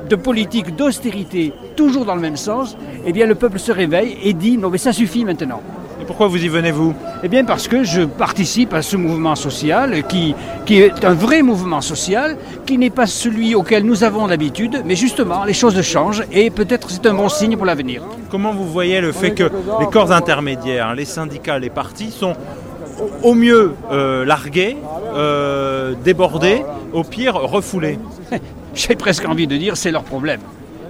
de 0.08 0.16
politique 0.16 0.76
d'austérité, 0.76 1.52
toujours 1.76 2.04
dans 2.04 2.14
le 2.14 2.20
même 2.20 2.36
sens, 2.36 2.76
eh 3.06 3.12
bien 3.12 3.26
le 3.26 3.34
peuple 3.34 3.58
se 3.58 3.72
réveille 3.72 4.16
et 4.22 4.32
dit 4.32 4.58
non 4.58 4.70
mais 4.70 4.78
ça 4.78 4.92
suffit 4.92 5.24
maintenant. 5.24 5.60
Et 6.00 6.04
pourquoi 6.04 6.28
vous 6.28 6.42
y 6.42 6.48
venez 6.48 6.70
vous? 6.70 6.94
Eh 7.22 7.28
bien 7.28 7.44
parce 7.44 7.68
que 7.68 7.84
je 7.84 8.02
participe 8.02 8.72
à 8.72 8.80
ce 8.80 8.96
mouvement 8.96 9.34
social 9.34 10.06
qui, 10.06 10.34
qui 10.64 10.80
est 10.80 11.04
un 11.04 11.12
vrai 11.12 11.42
mouvement 11.42 11.82
social, 11.82 12.38
qui 12.64 12.78
n'est 12.78 12.90
pas 12.90 13.06
celui 13.06 13.54
auquel 13.54 13.84
nous 13.84 14.02
avons 14.02 14.26
l'habitude, 14.26 14.82
mais 14.86 14.96
justement 14.96 15.44
les 15.44 15.52
choses 15.52 15.80
changent 15.82 16.24
et 16.32 16.48
peut-être 16.48 16.90
c'est 16.90 17.04
un 17.06 17.14
bon 17.14 17.28
signe 17.28 17.56
pour 17.56 17.66
l'avenir. 17.66 18.02
Comment 18.30 18.52
vous 18.52 18.66
voyez 18.66 19.00
le 19.02 19.12
fait 19.12 19.32
que 19.32 19.50
les 19.78 19.86
corps 19.86 20.10
intermédiaires, 20.12 20.94
les 20.94 21.04
syndicats, 21.04 21.58
les 21.58 21.70
partis 21.70 22.10
sont 22.10 22.34
au 23.22 23.34
mieux 23.34 23.74
euh, 23.92 24.24
largués, 24.24 24.76
euh, 25.14 25.94
débordés, 26.02 26.64
au 26.94 27.04
pire 27.04 27.34
refoulés? 27.34 27.98
J'ai 28.74 28.94
presque 28.94 29.28
envie 29.28 29.46
de 29.46 29.56
dire 29.56 29.76
c'est 29.76 29.90
leur 29.90 30.04
problème. 30.04 30.40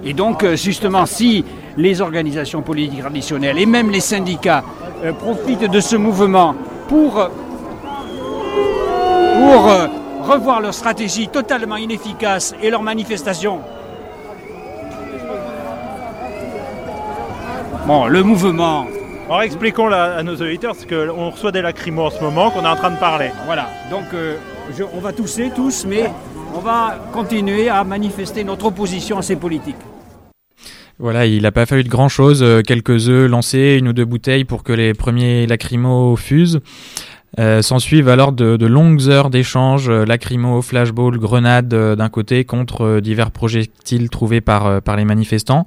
Et 0.03 0.13
donc, 0.13 0.43
euh, 0.43 0.55
justement, 0.55 1.05
si 1.05 1.45
les 1.77 2.01
organisations 2.01 2.61
politiques 2.61 3.01
traditionnelles 3.01 3.59
et 3.59 3.65
même 3.65 3.91
les 3.91 3.99
syndicats 3.99 4.63
euh, 5.03 5.13
profitent 5.13 5.69
de 5.69 5.79
ce 5.79 5.95
mouvement 5.95 6.55
pour, 6.87 7.13
pour 7.13 9.67
euh, 9.67 9.87
revoir 10.21 10.61
leur 10.61 10.73
stratégie 10.73 11.27
totalement 11.27 11.77
inefficace 11.77 12.55
et 12.61 12.69
leur 12.69 12.81
manifestation. 12.81 13.59
Bon, 17.85 18.07
le 18.07 18.23
mouvement. 18.23 18.85
Alors 19.27 19.43
expliquons 19.43 19.91
à 19.91 20.21
nos 20.23 20.35
auditeurs, 20.35 20.75
qu'on 20.87 21.29
reçoit 21.29 21.51
des 21.51 21.61
lacrymos 21.61 22.07
en 22.07 22.09
ce 22.09 22.21
moment, 22.21 22.51
qu'on 22.51 22.65
est 22.65 22.67
en 22.67 22.75
train 22.75 22.91
de 22.91 22.99
parler. 22.99 23.31
Voilà, 23.45 23.69
donc 23.89 24.03
on 24.93 24.99
va 24.99 25.13
tousser 25.13 25.51
tous, 25.55 25.85
mais 25.87 26.11
on 26.53 26.59
va 26.59 26.97
continuer 27.11 27.69
à 27.69 27.83
manifester 27.83 28.43
notre 28.43 28.65
opposition 28.65 29.17
à 29.17 29.21
ces 29.21 29.35
politiques. 29.35 29.75
Voilà, 30.99 31.25
il 31.25 31.41
n'a 31.41 31.51
pas 31.51 31.65
fallu 31.65 31.83
de 31.83 31.89
grand-chose, 31.89 32.43
euh, 32.43 32.61
quelques 32.61 33.09
œufs 33.09 33.27
lancés, 33.27 33.77
une 33.79 33.87
ou 33.87 33.93
deux 33.93 34.05
bouteilles 34.05 34.45
pour 34.45 34.63
que 34.63 34.71
les 34.71 34.93
premiers 34.93 35.47
lacrymos 35.47 36.15
fusent. 36.15 36.59
Euh, 37.39 37.61
S'ensuivent 37.61 38.09
alors 38.09 38.33
de, 38.33 38.65
longues 38.65 39.07
heures 39.07 39.29
d'échanges, 39.29 39.89
euh, 39.89 40.05
lacrymos, 40.05 40.61
flashballs, 40.61 41.17
grenades 41.17 41.73
euh, 41.73 41.95
d'un 41.95 42.09
côté 42.09 42.43
contre 42.43 42.99
divers 42.99 43.31
projectiles 43.31 44.09
trouvés 44.09 44.41
par, 44.41 44.81
les 44.97 45.05
manifestants, 45.05 45.65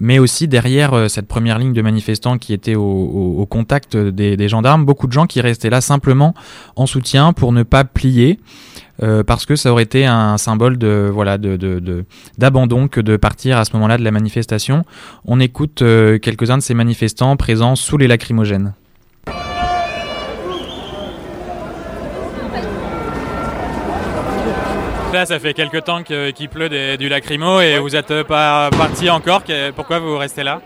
mais 0.00 0.18
aussi 0.18 0.48
derrière 0.48 1.08
cette 1.08 1.26
première 1.26 1.58
ligne 1.58 1.72
de 1.72 1.82
manifestants 1.82 2.38
qui 2.38 2.52
étaient 2.52 2.74
au, 2.74 3.46
contact 3.48 3.96
des, 3.96 4.48
gendarmes, 4.48 4.84
beaucoup 4.84 5.06
de 5.06 5.12
gens 5.12 5.26
qui 5.26 5.40
restaient 5.40 5.70
là 5.70 5.80
simplement 5.80 6.34
en 6.76 6.86
soutien 6.86 7.32
pour 7.32 7.52
ne 7.52 7.62
pas 7.62 7.84
plier. 7.84 8.38
Euh, 9.02 9.22
parce 9.22 9.46
que 9.46 9.54
ça 9.54 9.70
aurait 9.70 9.84
été 9.84 10.06
un 10.06 10.38
symbole 10.38 10.76
de 10.76 11.08
voilà 11.12 11.38
de 11.38 12.04
d'abandon 12.36 12.88
que 12.88 13.00
de 13.00 13.16
partir 13.16 13.56
à 13.56 13.64
ce 13.64 13.72
moment-là 13.74 13.96
de 13.96 14.02
la 14.02 14.10
manifestation. 14.10 14.84
On 15.24 15.38
écoute 15.38 15.82
euh, 15.82 16.18
quelques-uns 16.18 16.58
de 16.58 16.62
ces 16.62 16.74
manifestants 16.74 17.36
présents 17.36 17.76
sous 17.76 17.96
les 17.96 18.08
lacrymogènes. 18.08 18.74
Ça 25.12 25.38
fait 25.40 25.52
quelques 25.52 25.84
temps 25.84 26.02
qu'il 26.02 26.48
pleut 26.48 26.68
du 26.96 27.08
lacrymo 27.08 27.60
et 27.60 27.78
vous 27.78 27.90
n'êtes 27.90 28.22
pas 28.22 28.70
parti 28.70 29.10
encore. 29.10 29.42
Pourquoi 29.74 29.98
vous 29.98 30.16
restez 30.16 30.42
là? 30.42 30.60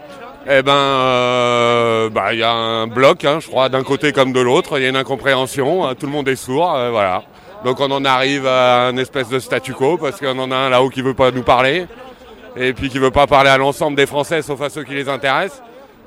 Eh 0.46 0.62
ben, 0.62 0.72
euh, 0.72 2.10
bah, 2.10 2.32
il 2.32 2.40
y 2.40 2.42
a 2.42 2.52
un 2.52 2.86
bloc, 2.86 3.24
hein, 3.24 3.38
je 3.40 3.46
crois, 3.46 3.68
d'un 3.68 3.82
côté 3.82 4.12
comme 4.12 4.32
de 4.32 4.40
l'autre. 4.40 4.78
Il 4.78 4.82
y 4.82 4.86
a 4.86 4.88
une 4.88 4.96
incompréhension. 4.96 5.94
Tout 5.94 6.06
le 6.06 6.12
monde 6.12 6.28
est 6.28 6.36
sourd, 6.36 6.76
voilà. 6.90 7.22
Donc 7.64 7.80
on 7.80 7.90
en 7.90 8.04
arrive 8.04 8.46
à 8.46 8.86
un 8.88 8.96
espèce 8.96 9.28
de 9.28 9.38
statu 9.38 9.72
quo 9.72 9.96
parce 9.96 10.18
qu'on 10.18 10.38
en 10.38 10.50
a 10.50 10.56
un 10.56 10.68
là-haut 10.68 10.90
qui 10.90 11.02
veut 11.02 11.14
pas 11.14 11.30
nous 11.30 11.44
parler 11.44 11.86
et 12.56 12.72
puis 12.72 12.88
qui 12.88 12.98
veut 12.98 13.12
pas 13.12 13.26
parler 13.26 13.50
à 13.50 13.56
l'ensemble 13.56 13.96
des 13.96 14.06
Français 14.06 14.42
sauf 14.42 14.60
à 14.60 14.68
ceux 14.68 14.82
qui 14.82 14.94
les 14.94 15.08
intéressent. 15.08 15.62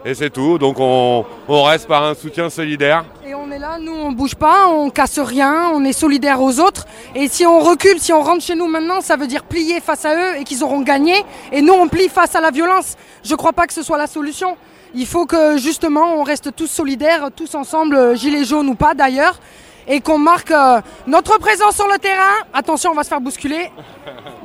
Et 0.07 0.13
c'est 0.13 0.29
tout. 0.29 0.59
Donc 0.59 0.77
on, 0.79 1.25
reste 1.47 1.87
par 1.87 2.03
un 2.03 2.13
soutien 2.13 2.47
solidaire. 2.51 3.03
Et 3.25 3.33
on 3.33 3.49
est 3.49 3.57
là, 3.57 3.79
nous 3.79 3.91
on 3.91 4.11
bouge 4.11 4.35
pas, 4.35 4.67
on 4.67 4.91
casse 4.91 5.17
rien, 5.17 5.71
on 5.73 5.83
est 5.83 5.93
solidaire 5.93 6.39
aux 6.41 6.59
autres. 6.59 6.85
Et 7.15 7.27
si 7.27 7.43
on 7.47 7.59
recule, 7.59 7.99
si 7.99 8.13
on 8.13 8.21
rentre 8.21 8.43
chez 8.43 8.53
nous 8.53 8.67
maintenant, 8.67 9.01
ça 9.01 9.15
veut 9.15 9.25
dire 9.25 9.43
plier 9.43 9.79
face 9.81 10.05
à 10.05 10.15
eux 10.15 10.37
et 10.39 10.43
qu'ils 10.43 10.63
auront 10.63 10.81
gagné. 10.81 11.15
Et 11.51 11.63
nous 11.63 11.73
on 11.73 11.87
plie 11.87 12.07
face 12.07 12.35
à 12.35 12.41
la 12.41 12.51
violence. 12.51 12.97
Je 13.23 13.33
crois 13.33 13.51
pas 13.51 13.65
que 13.65 13.73
ce 13.73 13.81
soit 13.81 13.97
la 13.97 14.05
solution. 14.05 14.57
Il 14.93 15.07
faut 15.07 15.25
que 15.25 15.57
justement 15.57 16.19
on 16.19 16.23
reste 16.23 16.55
tous 16.55 16.67
solidaires, 16.67 17.29
tous 17.35 17.55
ensemble, 17.55 18.15
gilets 18.15 18.45
jaunes 18.45 18.69
ou 18.69 18.75
pas 18.75 18.93
d'ailleurs 18.93 19.39
et 19.87 20.01
qu'on 20.01 20.17
marque 20.19 20.51
euh, 20.51 20.81
notre 21.07 21.37
présence 21.39 21.75
sur 21.75 21.87
le 21.87 21.97
terrain. 21.97 22.43
Attention, 22.53 22.91
on 22.91 22.95
va 22.95 23.03
se 23.03 23.09
faire 23.09 23.21
bousculer. 23.21 23.71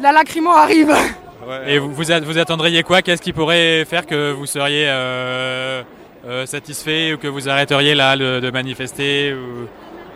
La 0.01 0.13
lacrymo 0.13 0.51
arrive. 0.51 0.95
Et 1.67 1.79
vous, 1.79 1.93
vous, 1.93 2.39
attendriez 2.39 2.83
quoi? 2.83 3.03
Qu'est-ce 3.03 3.23
qui 3.23 3.33
pourrait 3.33 3.85
faire 3.85 4.07
que 4.07 4.33
vous 4.33 4.47
seriez 4.47 4.87
euh, 4.89 5.83
euh, 6.27 6.47
satisfait 6.47 7.13
ou 7.13 7.19
que 7.19 7.29
vous 7.29 7.49
arrêteriez 7.49 7.95
là 7.95 8.17
de, 8.17 8.51
manifester 8.51 9.35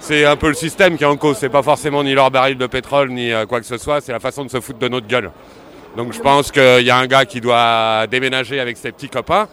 c'est 0.00 0.26
un 0.26 0.36
peu 0.36 0.48
le 0.48 0.54
système 0.54 0.98
qui 0.98 1.04
est 1.04 1.06
en 1.06 1.16
cause. 1.16 1.38
C'est 1.38 1.48
pas 1.48 1.62
forcément 1.62 2.04
ni 2.04 2.12
leur 2.12 2.30
baril 2.30 2.58
de 2.58 2.66
pétrole 2.66 3.10
ni 3.10 3.32
euh, 3.32 3.46
quoi 3.46 3.60
que 3.60 3.66
ce 3.66 3.78
soit, 3.78 4.02
c'est 4.02 4.12
la 4.12 4.20
façon 4.20 4.44
de 4.44 4.50
se 4.50 4.60
foutre 4.60 4.78
de 4.78 4.88
notre 4.88 5.06
gueule. 5.06 5.30
Donc 5.96 6.12
je 6.12 6.20
pense 6.20 6.52
qu'il 6.52 6.82
y 6.82 6.90
a 6.90 6.96
un 6.98 7.06
gars 7.06 7.24
qui 7.24 7.40
doit 7.40 8.06
déménager 8.10 8.60
avec 8.60 8.76
ses 8.76 8.92
petits 8.92 9.08
copains, 9.08 9.48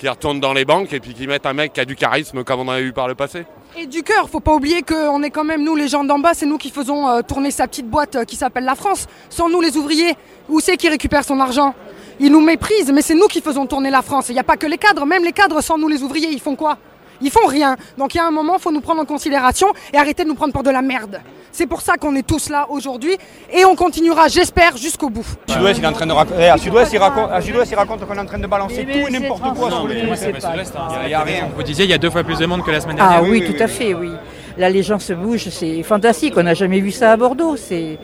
qui 0.00 0.08
retourne 0.08 0.40
dans 0.40 0.54
les 0.54 0.64
banques 0.64 0.94
et 0.94 0.98
puis 0.98 1.12
qui 1.12 1.26
mette 1.26 1.44
un 1.44 1.52
mec 1.52 1.74
qui 1.74 1.80
a 1.80 1.84
du 1.84 1.94
charisme 1.94 2.42
comme 2.42 2.60
on 2.60 2.68
en 2.68 2.72
a 2.72 2.80
eu 2.80 2.90
par 2.90 3.06
le 3.06 3.14
passé. 3.14 3.44
Et 3.76 3.86
du 3.86 4.02
cœur, 4.02 4.30
faut 4.30 4.40
pas 4.40 4.54
oublier 4.54 4.80
qu'on 4.80 5.22
est 5.22 5.28
quand 5.28 5.44
même 5.44 5.62
nous 5.62 5.76
les 5.76 5.88
gens 5.88 6.04
d'en 6.04 6.18
bas, 6.18 6.32
c'est 6.32 6.46
nous 6.46 6.56
qui 6.56 6.70
faisons 6.70 7.06
euh, 7.06 7.20
tourner 7.20 7.50
sa 7.50 7.68
petite 7.68 7.86
boîte 7.86 8.16
euh, 8.16 8.24
qui 8.24 8.34
s'appelle 8.34 8.64
la 8.64 8.74
France. 8.74 9.06
Sans 9.28 9.50
nous 9.50 9.60
les 9.60 9.76
ouvriers, 9.76 10.14
où 10.48 10.58
c'est 10.58 10.78
qui 10.78 10.88
récupère 10.88 11.22
son 11.22 11.38
argent? 11.38 11.74
Ils 12.18 12.32
nous 12.32 12.40
méprisent, 12.40 12.90
mais 12.90 13.02
c'est 13.02 13.14
nous 13.14 13.26
qui 13.26 13.42
faisons 13.42 13.66
tourner 13.66 13.90
la 13.90 14.00
France. 14.00 14.30
Il 14.30 14.32
n'y 14.32 14.38
a 14.38 14.44
pas 14.44 14.56
que 14.56 14.66
les 14.66 14.78
cadres, 14.78 15.04
même 15.04 15.22
les 15.22 15.32
cadres 15.32 15.60
sans 15.60 15.76
nous 15.76 15.88
les 15.88 16.02
ouvriers, 16.02 16.30
ils 16.30 16.40
font 16.40 16.56
quoi? 16.56 16.78
Ils 17.20 17.30
font 17.30 17.46
rien. 17.46 17.76
Donc 17.98 18.14
il 18.14 18.18
y 18.18 18.20
a 18.20 18.26
un 18.26 18.30
moment, 18.30 18.54
il 18.56 18.60
faut 18.60 18.72
nous 18.72 18.80
prendre 18.80 19.00
en 19.00 19.04
considération 19.04 19.68
et 19.92 19.96
arrêter 19.96 20.24
de 20.24 20.28
nous 20.28 20.34
prendre 20.34 20.52
pour 20.52 20.62
de 20.62 20.70
la 20.70 20.82
merde. 20.82 21.20
C'est 21.52 21.66
pour 21.66 21.80
ça 21.80 21.96
qu'on 21.96 22.14
est 22.14 22.26
tous 22.26 22.48
là 22.48 22.66
aujourd'hui 22.68 23.16
et 23.52 23.64
on 23.64 23.74
continuera, 23.74 24.28
j'espère, 24.28 24.76
jusqu'au 24.76 25.10
bout. 25.10 25.26
Sud-Ouest, 25.48 25.78
il 25.78 25.84
est 25.84 25.88
en 25.88 25.92
train 25.92 26.06
de 26.06 26.12
raconter. 26.12 26.48
À 26.48 26.56
Sud-Ouest, 26.56 26.92
il 26.92 26.98
raconte, 26.98 28.06
qu'on 28.06 28.14
est 28.14 28.18
en 28.18 28.26
train 28.26 28.38
de 28.38 28.46
balancer 28.46 28.84
tout 28.84 29.08
et 29.08 29.10
n'importe 29.10 29.42
quoi 29.56 29.70
sur 29.70 29.88
les. 29.88 30.00
Il 30.00 31.08
n'y 31.08 31.14
a 31.14 31.22
rien. 31.22 31.48
Vous 31.54 31.62
disiez, 31.62 31.84
il 31.84 31.90
y 31.90 31.94
a 31.94 31.98
deux 31.98 32.10
fois 32.10 32.22
plus 32.22 32.38
de 32.38 32.46
monde 32.46 32.64
que 32.64 32.70
la 32.70 32.80
semaine 32.80 32.96
dernière. 32.96 33.20
Ah 33.20 33.22
oui, 33.22 33.44
tout 33.44 33.62
à 33.62 33.66
fait, 33.66 33.94
oui. 33.94 34.10
Là, 34.56 34.70
les 34.70 34.82
gens 34.82 34.98
se 34.98 35.12
bougent, 35.12 35.48
c'est 35.50 35.82
fantastique. 35.82 36.34
On 36.36 36.42
n'a 36.42 36.54
jamais 36.54 36.80
vu 36.80 36.90
ça 36.90 37.12
à 37.12 37.16
Bordeaux. 37.16 37.56
C'est. 37.56 37.98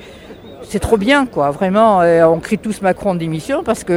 C'est 0.69 0.81
trop 0.81 0.97
bien, 0.97 1.27
quoi. 1.27 1.51
Vraiment, 1.53 2.01
euh, 2.03 2.25
on 2.25 2.41
crie 2.41 2.59
tous 2.59 2.83
Macron 2.83 3.11
en 3.11 3.15
démission 3.15 3.63
parce 3.63 3.85
qu'il 3.85 3.95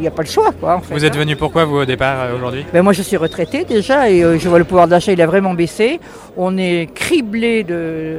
n'y 0.00 0.06
a 0.06 0.10
pas 0.10 0.22
le 0.22 0.28
choix, 0.28 0.50
quoi. 0.58 0.74
en 0.76 0.80
fait, 0.80 0.92
Vous 0.94 1.04
êtes 1.04 1.16
hein. 1.16 1.18
venu 1.20 1.34
pourquoi, 1.34 1.64
vous, 1.64 1.76
au 1.78 1.84
départ, 1.86 2.20
euh, 2.20 2.36
aujourd'hui? 2.36 2.66
Ben 2.72 2.82
moi, 2.82 2.92
je 2.92 3.00
suis 3.02 3.16
retraité 3.16 3.64
déjà 3.64 4.10
et 4.10 4.22
euh, 4.22 4.38
je 4.38 4.48
vois 4.48 4.58
le 4.58 4.64
pouvoir 4.64 4.86
d'achat, 4.86 5.12
il 5.12 5.22
a 5.22 5.26
vraiment 5.26 5.54
baissé. 5.54 5.98
On 6.36 6.58
est 6.58 6.90
criblé 6.94 7.64
de, 7.64 8.18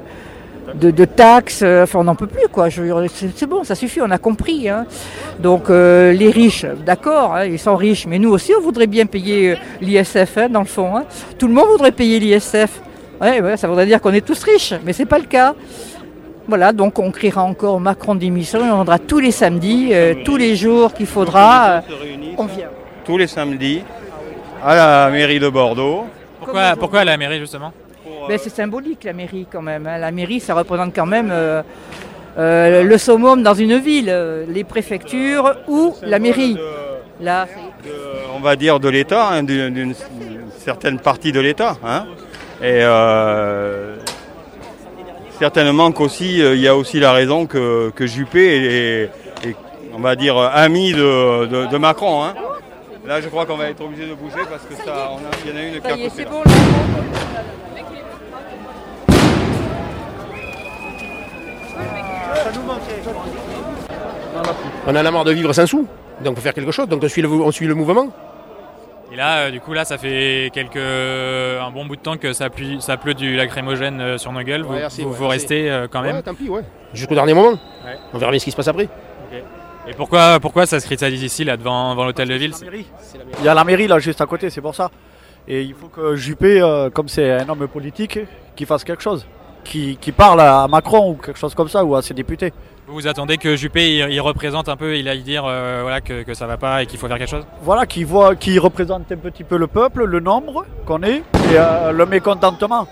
de, 0.74 0.90
de 0.90 1.06
taxes. 1.06 1.62
euh, 1.64 1.84
Enfin, 1.84 2.00
on 2.00 2.06
n'en 2.06 2.16
peut 2.16 2.26
plus, 2.26 2.48
quoi. 2.52 2.70
C'est 2.72 3.46
bon, 3.46 3.64
ça 3.64 3.76
suffit, 3.76 4.02
on 4.02 4.10
a 4.10 4.18
compris. 4.18 4.68
hein. 4.68 4.88
Donc, 5.40 5.70
euh, 5.70 6.12
les 6.12 6.32
riches, 6.32 6.66
d'accord, 6.84 7.36
hein, 7.36 7.46
ils 7.46 7.60
sont 7.60 7.76
riches, 7.76 8.08
mais 8.08 8.18
nous 8.18 8.32
aussi, 8.32 8.52
on 8.58 8.62
voudrait 8.64 8.88
bien 8.88 9.06
payer 9.06 9.52
euh, 9.52 9.56
l'ISF, 9.80 10.38
hein, 10.38 10.50
dans 10.50 10.62
le 10.62 10.66
fond. 10.66 10.98
hein. 10.98 11.04
Tout 11.38 11.48
le 11.48 11.54
monde 11.54 11.68
voudrait 11.70 11.92
payer 11.92 12.20
l'ISF. 12.20 12.82
Ouais, 13.22 13.40
ouais, 13.40 13.56
ça 13.58 13.68
voudrait 13.68 13.86
dire 13.86 14.02
qu'on 14.02 14.14
est 14.14 14.26
tous 14.26 14.42
riches, 14.44 14.74
mais 14.84 14.94
c'est 14.94 15.06
pas 15.06 15.20
le 15.20 15.26
cas. 15.26 15.54
Voilà, 16.48 16.74
donc 16.74 17.00
on 17.00 17.12
criera 17.12 17.44
encore 17.44 17.80
Macron 17.80 18.16
démission 18.16 18.60
et 18.60 18.70
on 18.70 18.76
viendra 18.76 19.00
tous 19.00 19.20
les 19.20 19.32
samedis, 19.32 19.90
euh, 19.94 20.16
tous 20.26 20.38
les 20.38 20.56
jours 20.56 20.94
qu'il 20.94 21.06
faudra. 21.06 21.70
euh, 21.78 21.82
on 22.38 22.46
vient. 22.46 22.68
Tous 23.06 23.18
les 23.18 23.28
samedis 23.28 23.84
à 24.64 24.76
la 24.76 25.10
mairie 25.10 25.40
de 25.40 25.50
Bordeaux. 25.50 26.06
Pourquoi, 26.40 26.76
pourquoi 26.80 27.00
à 27.02 27.06
la 27.06 27.18
mairie, 27.18 27.40
justement 27.40 27.72
Ben, 28.28 28.38
c'est 28.38 28.50
symbolique 28.50 29.04
la 29.04 29.14
mairie 29.14 29.46
quand 29.52 29.62
même. 29.62 29.86
hein. 29.88 29.98
La 29.98 30.12
mairie, 30.12 30.40
ça 30.40 30.54
représente 30.56 30.94
quand 30.96 31.06
même 31.06 31.30
euh, 31.32 31.62
euh, 32.38 32.84
le 32.84 32.98
summum 32.98 33.44
dans 33.44 33.54
une 33.54 33.78
ville, 33.78 34.10
euh, 34.10 34.46
les 34.48 34.64
préfectures 34.64 35.54
ou 35.68 35.94
la 36.04 36.20
mairie. 36.20 36.58
Là, 37.22 37.46
on 38.36 38.40
va 38.40 38.56
dire 38.56 38.80
de 38.80 38.90
l'État, 38.90 39.30
hein, 39.30 39.44
d'une 39.44 39.70
d'une 39.72 39.94
certaine 40.58 41.00
partie 41.00 41.32
de 41.32 41.40
l'État. 41.40 41.78
hein. 41.86 42.06
Et 42.64 42.80
euh, 42.82 43.96
certainement 45.46 45.92
qu'aussi, 45.92 46.40
euh, 46.40 46.54
il 46.56 46.62
y 46.62 46.68
a 46.68 46.76
aussi 46.76 47.00
la 47.00 47.14
raison 47.14 47.48
que, 47.48 47.90
que 47.96 48.06
Juppé 48.06 48.46
est, 49.44 49.48
est, 49.50 49.56
on 49.92 50.00
va 50.00 50.16
dire, 50.16 50.38
ami 50.38 50.94
de, 50.94 51.48
de- 51.48 51.66
de 51.66 51.78
Macron. 51.80 52.24
hein. 52.24 52.36
Là, 53.08 53.20
je 53.22 53.28
crois 53.28 53.48
qu'on 53.48 53.58
va 53.58 53.68
être 53.70 53.84
obligé 53.84 54.08
de 54.08 54.14
bouger 54.14 54.44
parce 54.48 54.62
que 54.66 54.76
ça, 54.86 55.10
on 55.14 55.18
a- 55.18 55.32
il 55.44 55.50
y 55.50 55.54
en 55.54 55.58
a 55.58 55.64
une 55.64 55.82
qui 55.82 56.22
là. 56.24 56.32
On 64.88 64.96
a 64.96 65.12
marre 65.12 65.24
de 65.26 65.32
vivre 65.32 65.54
sans 65.54 65.66
sous, 65.68 65.88
donc 66.24 66.34
il 66.34 66.36
faut 66.36 66.42
faire 66.42 66.54
quelque 66.54 66.72
chose, 66.72 66.88
donc 66.88 67.02
on 67.04 67.08
suit 67.10 67.22
le, 67.22 67.30
on 67.30 67.52
suit 67.52 67.68
le 67.68 67.76
mouvement. 67.76 68.08
Et 69.12 69.16
là, 69.18 69.40
euh, 69.40 69.52
du 69.52 69.60
coup, 69.60 69.74
là, 69.74 69.84
ça 69.84 69.98
fait 69.98 70.50
quelques, 70.54 70.78
un 70.78 71.70
bon 71.72 71.86
bout 71.86 71.98
de 71.98 72.02
temps 72.02 72.16
que 72.18 72.32
ça, 72.32 72.50
pleut, 72.50 72.80
ça 72.80 72.96
pleut 72.96 73.14
du 73.14 73.36
lacrymogène 73.36 74.00
euh, 74.00 74.18
sur 74.18 74.32
nos 74.32 74.42
gueules. 74.42 74.62
Vous, 74.62 74.74
Ouais, 74.74 74.84
assez, 74.84 75.04
vous, 75.04 75.10
ouais, 75.10 75.16
vous 75.18 75.26
assez. 75.26 75.34
restez 75.34 75.70
euh, 75.72 75.88
quand 75.92 76.02
même 76.02 76.16
Ouais, 76.16 76.22
tant 76.22 76.34
pis, 76.34 76.48
ouais. 76.50 76.62
Jusqu'au 76.94 77.16
dernier 77.16 77.34
moment. 77.34 77.52
Ouais. 77.52 77.98
On 78.14 78.18
verra 78.18 78.32
bien 78.32 78.40
ce 78.40 78.46
qui 78.46 78.52
se 78.52 78.56
passe 78.56 78.68
après. 78.70 78.88
Et 79.88 79.94
pourquoi, 79.94 80.40
pourquoi 80.40 80.66
ça 80.68 80.80
se 80.80 80.86
cristallise 80.86 81.24
ici, 81.24 81.44
là, 81.44 81.58
devant, 81.58 81.92
devant 81.92 82.06
l'hôtel 82.06 82.30
de 82.30 82.36
ville? 82.36 82.54
Il 83.40 83.46
y 83.46 83.48
a 83.50 83.54
la 83.54 83.64
mairie 83.64 83.88
là 83.88 83.98
juste 84.00 84.22
à 84.22 84.26
côté, 84.28 84.50
c'est 84.52 84.62
pour 84.62 84.76
ça. 84.76 84.92
Et 85.48 85.64
il 85.64 85.74
faut 85.74 85.88
que 85.88 86.16
Juppé, 86.16 86.62
euh, 86.62 86.90
comme 86.92 87.10
c'est 87.10 87.32
un 87.32 87.50
homme 87.50 87.68
politique, 87.68 88.20
qu'il 88.56 88.68
fasse 88.68 88.84
quelque 88.84 89.02
chose. 89.02 89.26
Qui, 89.64 89.98
qui 90.00 90.12
parle 90.12 90.40
à 90.42 90.68
Macron 90.68 91.12
ou 91.12 91.16
quelque 91.16 91.38
chose 91.38 91.54
comme 91.56 91.68
ça, 91.68 91.84
ou 91.84 91.96
à 91.96 92.02
ses 92.02 92.14
députés. 92.14 92.54
Vous 92.92 92.98
vous 92.98 93.08
attendez 93.08 93.38
que 93.38 93.56
Juppé, 93.56 93.90
il, 93.96 94.14
il 94.14 94.20
représente 94.20 94.68
un 94.68 94.76
peu, 94.76 94.98
il 94.98 95.08
aille 95.08 95.22
dire 95.22 95.46
euh, 95.48 95.80
voilà, 95.82 96.02
que, 96.02 96.24
que 96.24 96.34
ça 96.34 96.46
va 96.46 96.58
pas 96.58 96.84
et 96.84 96.86
qu'il 96.86 97.00
faut 97.00 97.08
faire 97.08 97.18
quelque 97.18 97.30
chose? 97.30 97.46
Voilà, 97.62 97.86
qui 97.86 98.04
voit, 98.04 98.36
qui 98.36 98.60
représente 98.60 99.10
un 99.10 99.16
petit 99.16 99.46
peu 99.46 99.56
le 99.56 99.68
peuple, 99.68 100.04
le 100.04 100.20
nombre 100.20 100.66
qu'on 100.86 101.02
est, 101.02 101.20
et 101.20 101.24
euh, 101.54 101.94
le 101.94 102.06
mécontentement. 102.06 102.86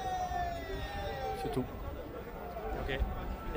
C'est 1.43 1.51
tout. 1.51 1.65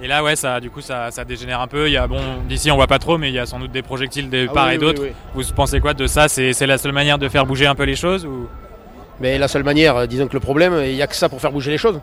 Et 0.03 0.09
là, 0.09 0.25
ouais, 0.25 0.35
ça, 0.35 0.59
du 0.59 0.69
coup, 0.69 0.81
ça, 0.81 1.13
ça 1.13 1.25
dégénère 1.25 1.61
un 1.61 1.69
peu. 1.69 1.87
Il 1.89 1.93
y 1.93 1.97
a, 1.97 2.09
bon, 2.09 2.19
d'ici, 2.49 2.73
on 2.73 2.75
voit 2.75 2.89
pas 2.89 2.99
trop, 2.99 3.19
mais 3.19 3.29
il 3.29 3.35
y 3.35 3.39
a 3.39 3.47
sans 3.47 3.61
doute 3.61 3.71
des 3.71 3.83
projectiles 3.83 4.29
de 4.29 4.49
Ah 4.51 4.53
part 4.53 4.67
oui, 4.67 4.75
et 4.75 4.79
d'autre. 4.79 5.01
oui. 5.01 5.13
Vous 5.35 5.45
pensez 5.55 5.79
quoi 5.79 5.95
de 5.95 6.09
ça? 6.09 6.27
C'est 6.27 6.53
c'est 6.55 6.67
la 6.67 6.77
seule 6.77 6.91
manière 6.91 7.19
de 7.19 7.29
faire 7.29 7.47
bouger 7.47 7.69
un 7.69 7.77
peu 7.77 7.85
les 7.85 7.95
choses 7.95 8.27
ou? 8.27 8.49
Mais 9.21 9.39
la 9.39 9.47
seule 9.47 9.63
manière, 9.63 9.97
euh, 9.97 10.07
disons 10.07 10.27
que 10.27 10.35
le 10.35 10.41
problème, 10.41 10.75
il 10.85 10.97
n'y 10.97 11.03
a 11.03 11.07
que 11.07 11.15
ça 11.15 11.29
pour 11.29 11.41
faire 11.41 11.53
bouger 11.53 11.71
les 11.71 11.79
choses. 11.79 12.01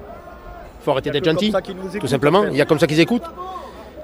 Il 0.79 0.85
faut 0.85 0.91
arrêter 0.91 1.09
d'être 1.09 1.25
gentil, 1.25 1.53
tout 1.99 2.07
simplement. 2.07 2.45
Il 2.45 2.55
y 2.55 2.61
a 2.61 2.65
comme 2.65 2.79
ça 2.79 2.87
qu'ils 2.87 3.01
écoutent. 3.01 3.29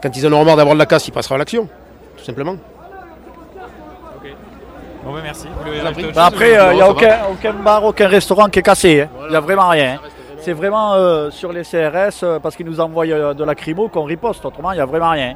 Quand 0.01 0.15
ils 0.15 0.27
en 0.27 0.31
auront 0.31 0.45
marre 0.45 0.57
d'avoir 0.57 0.75
de 0.75 0.79
la 0.79 0.85
casse, 0.85 1.07
ils 1.07 1.11
passeront 1.11 1.35
à 1.35 1.37
l'action, 1.39 1.67
tout 2.17 2.23
simplement. 2.23 2.55
Bon, 5.03 5.13
bah, 5.13 5.19
merci. 5.23 5.47
Bah 6.15 6.25
après, 6.25 6.59
ou- 6.59 6.71
il 6.71 6.75
n'y 6.75 6.81
a 6.81 6.89
aucun, 6.89 7.17
aucun 7.31 7.53
bar, 7.53 7.83
aucun 7.83 8.07
restaurant 8.07 8.47
qui 8.47 8.59
est 8.59 8.63
cassé. 8.63 9.07
Il 9.25 9.29
n'y 9.29 9.35
a 9.35 9.39
vraiment 9.39 9.69
rien. 9.69 9.99
C'est 10.39 10.53
vraiment 10.53 10.93
euh, 10.93 11.29
sur 11.31 11.51
les 11.51 11.63
CRS, 11.63 12.23
euh, 12.23 12.39
parce 12.39 12.55
qu'ils 12.55 12.65
nous 12.65 12.79
envoient 12.79 13.05
euh, 13.07 13.33
de 13.33 13.43
la 13.43 13.55
crimo, 13.55 13.87
qu'on 13.87 14.03
riposte. 14.03 14.43
Autrement, 14.45 14.71
il 14.71 14.75
n'y 14.75 14.81
a 14.81 14.85
vraiment 14.85 15.09
rien. 15.11 15.35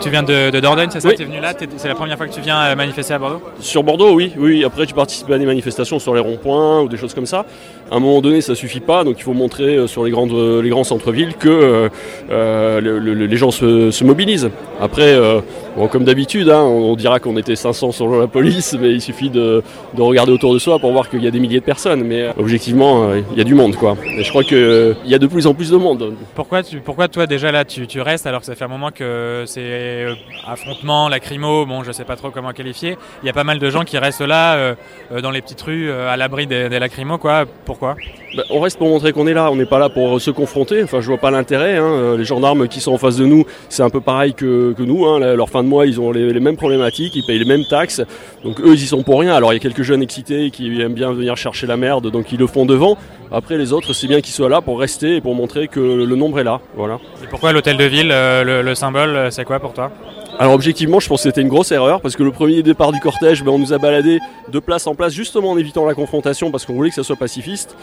Tu 0.00 0.10
viens 0.10 0.22
de, 0.22 0.50
de 0.50 0.60
Dordogne, 0.60 0.88
c'est 0.92 1.00
ça 1.00 1.08
Oui. 1.08 1.14
Tu 1.16 1.22
es 1.22 1.24
venu 1.24 1.40
là 1.40 1.52
C'est 1.76 1.88
la 1.88 1.94
première 1.94 2.16
fois 2.16 2.26
que 2.28 2.32
tu 2.32 2.40
viens 2.40 2.60
euh, 2.62 2.74
manifester 2.76 3.14
à 3.14 3.18
Bordeaux 3.18 3.42
Sur 3.60 3.82
Bordeaux, 3.82 4.12
oui, 4.14 4.32
oui. 4.36 4.62
Après, 4.64 4.86
tu 4.86 4.94
participes 4.94 5.30
à 5.30 5.38
des 5.38 5.46
manifestations 5.46 5.98
sur 5.98 6.14
les 6.14 6.20
ronds-points 6.20 6.82
ou 6.82 6.88
des 6.88 6.96
choses 6.96 7.14
comme 7.14 7.26
ça. 7.26 7.44
À 7.90 7.96
un 7.96 8.00
moment 8.00 8.20
donné, 8.20 8.40
ça 8.40 8.54
suffit 8.54 8.80
pas, 8.80 9.04
donc 9.04 9.16
il 9.18 9.22
faut 9.22 9.32
montrer 9.32 9.76
euh, 9.76 9.86
sur 9.86 10.04
les, 10.04 10.10
grandes, 10.10 10.32
euh, 10.32 10.60
les 10.62 10.68
grands 10.70 10.84
centres-villes 10.84 11.34
que 11.34 11.88
euh, 12.30 12.80
le- 12.80 12.98
le- 12.98 13.26
les 13.26 13.36
gens 13.36 13.50
se, 13.50 13.90
se 13.90 14.04
mobilisent. 14.04 14.50
Après, 14.80 15.12
euh, 15.14 15.40
bon, 15.76 15.88
comme 15.88 16.04
d'habitude, 16.04 16.50
hein, 16.50 16.62
on, 16.62 16.92
on 16.92 16.96
dira 16.96 17.18
qu'on 17.20 17.36
était 17.36 17.56
500 17.56 17.92
sur 17.92 18.08
la 18.20 18.26
police, 18.26 18.76
mais 18.80 18.90
il 18.90 19.00
suffit 19.00 19.30
de, 19.30 19.62
de 19.94 20.02
regarder 20.02 20.32
autour 20.32 20.52
de 20.52 20.58
soi 20.58 20.78
pour 20.78 20.92
voir 20.92 21.08
qu'il 21.08 21.22
y 21.22 21.26
a 21.26 21.30
des 21.30 21.40
milliers 21.40 21.60
de 21.60 21.64
personnes. 21.64 22.02
Mais 22.04 22.28
objectivement, 22.38 23.08
euh, 23.10 23.20
il 23.32 23.38
y 23.38 23.40
a 23.40 23.44
du 23.44 23.54
monde, 23.54 23.74
quoi. 23.76 23.96
Et 24.18 24.22
je 24.24 24.28
crois 24.30 24.44
qu'il 24.44 24.96
y 25.06 25.14
a 25.14 25.18
de 25.18 25.26
plus 25.26 25.46
en 25.46 25.54
plus 25.54 25.70
de 25.70 25.76
monde. 25.76 26.12
Pourquoi, 26.34 26.62
tu, 26.62 26.80
pourquoi 26.80 27.08
toi 27.08 27.26
déjà 27.26 27.50
là 27.52 27.64
tu, 27.64 27.86
tu 27.86 28.00
restes 28.00 28.26
alors 28.26 28.40
que 28.40 28.46
ça 28.46 28.54
fait 28.54 28.64
un 28.64 28.68
moment 28.68 28.90
que 28.90 29.44
c'est 29.46 29.85
euh, 29.86 30.14
affrontement, 30.46 31.08
lacrymo, 31.08 31.66
bon 31.66 31.82
je 31.82 31.92
sais 31.92 32.04
pas 32.04 32.16
trop 32.16 32.30
comment 32.30 32.52
qualifier. 32.52 32.96
Il 33.22 33.26
y 33.26 33.30
a 33.30 33.32
pas 33.32 33.44
mal 33.44 33.58
de 33.58 33.70
gens 33.70 33.84
qui 33.84 33.98
restent 33.98 34.20
là 34.20 34.54
euh, 34.54 34.74
euh, 35.12 35.20
dans 35.20 35.30
les 35.30 35.40
petites 35.42 35.62
rues 35.62 35.90
à 35.90 36.16
l'abri 36.16 36.46
des, 36.46 36.68
des 36.68 36.78
quoi. 37.20 37.44
Pourquoi? 37.64 37.96
Bah, 38.36 38.42
on 38.50 38.60
reste 38.60 38.78
pour 38.78 38.88
montrer 38.88 39.12
qu'on 39.12 39.26
est 39.26 39.34
là, 39.34 39.50
on 39.50 39.56
n'est 39.56 39.66
pas 39.66 39.78
là 39.78 39.88
pour 39.88 40.20
se 40.20 40.30
confronter. 40.30 40.82
Enfin, 40.82 41.00
je 41.00 41.06
vois 41.06 41.18
pas 41.18 41.30
l'intérêt. 41.30 41.76
hein. 41.76 42.16
Les 42.16 42.24
gendarmes 42.24 42.68
qui 42.68 42.80
sont 42.80 42.92
en 42.92 42.98
face 42.98 43.16
de 43.16 43.24
nous, 43.24 43.44
c'est 43.68 43.82
un 43.82 43.90
peu 43.90 44.00
pareil 44.00 44.34
que, 44.34 44.74
que 44.76 44.82
nous. 44.82 45.06
hein. 45.06 45.18
Leur 45.34 45.48
fin 45.48 45.62
de 45.62 45.68
mois, 45.68 45.86
ils 45.86 46.00
ont 46.00 46.12
les, 46.12 46.32
les 46.32 46.40
mêmes 46.40 46.56
problématiques, 46.56 47.14
ils 47.16 47.24
payent 47.24 47.38
les 47.38 47.44
mêmes 47.44 47.64
taxes. 47.68 48.02
Donc 48.44 48.60
eux, 48.60 48.74
ils 48.74 48.82
y 48.82 48.86
sont 48.86 49.02
pour 49.02 49.20
rien. 49.20 49.34
Alors 49.34 49.52
il 49.52 49.56
y 49.56 49.58
a 49.58 49.60
quelques 49.60 49.82
jeunes 49.82 50.02
excités 50.02 50.50
qui 50.50 50.80
aiment 50.80 50.94
bien 50.94 51.12
venir 51.12 51.36
chercher 51.36 51.66
la 51.66 51.76
merde, 51.76 52.10
donc 52.10 52.30
ils 52.32 52.38
le 52.38 52.46
font 52.46 52.66
devant. 52.66 52.98
Après, 53.32 53.58
les 53.58 53.72
autres, 53.72 53.92
c'est 53.92 54.06
bien 54.06 54.20
qu'ils 54.20 54.32
soient 54.34 54.48
là 54.48 54.60
pour 54.60 54.78
rester 54.78 55.16
et 55.16 55.20
pour 55.20 55.34
montrer 55.34 55.68
que 55.68 55.80
le 55.80 56.16
nombre 56.16 56.38
est 56.38 56.44
là. 56.44 56.60
Voilà. 56.76 56.98
Et 57.22 57.26
pourquoi 57.26 57.52
l'hôtel 57.52 57.76
de 57.76 57.84
ville, 57.84 58.10
euh, 58.12 58.44
le, 58.44 58.62
le 58.62 58.74
symbole, 58.74 59.16
euh, 59.16 59.30
c'est 59.30 59.44
quoi 59.44 59.58
pour 59.58 59.72
toi? 59.72 59.90
Alors 60.38 60.52
objectivement, 60.52 61.00
je 61.00 61.08
pense 61.08 61.22
que 61.22 61.28
c'était 61.28 61.40
une 61.40 61.48
grosse 61.48 61.72
erreur 61.72 62.00
parce 62.00 62.14
que 62.14 62.22
le 62.22 62.30
premier 62.30 62.62
départ 62.62 62.92
du 62.92 63.00
cortège, 63.00 63.42
ben, 63.42 63.52
on 63.52 63.58
nous 63.58 63.72
a 63.72 63.78
baladé 63.78 64.18
de 64.50 64.58
place 64.58 64.86
en 64.86 64.94
place 64.94 65.12
justement 65.12 65.50
en 65.52 65.58
évitant 65.58 65.86
la 65.86 65.94
confrontation 65.94 66.50
parce 66.50 66.66
qu'on 66.66 66.74
voulait 66.74 66.90
que 66.90 66.94
ça 66.96 67.02
soit 67.02 67.16
pacifiste. 67.16 67.76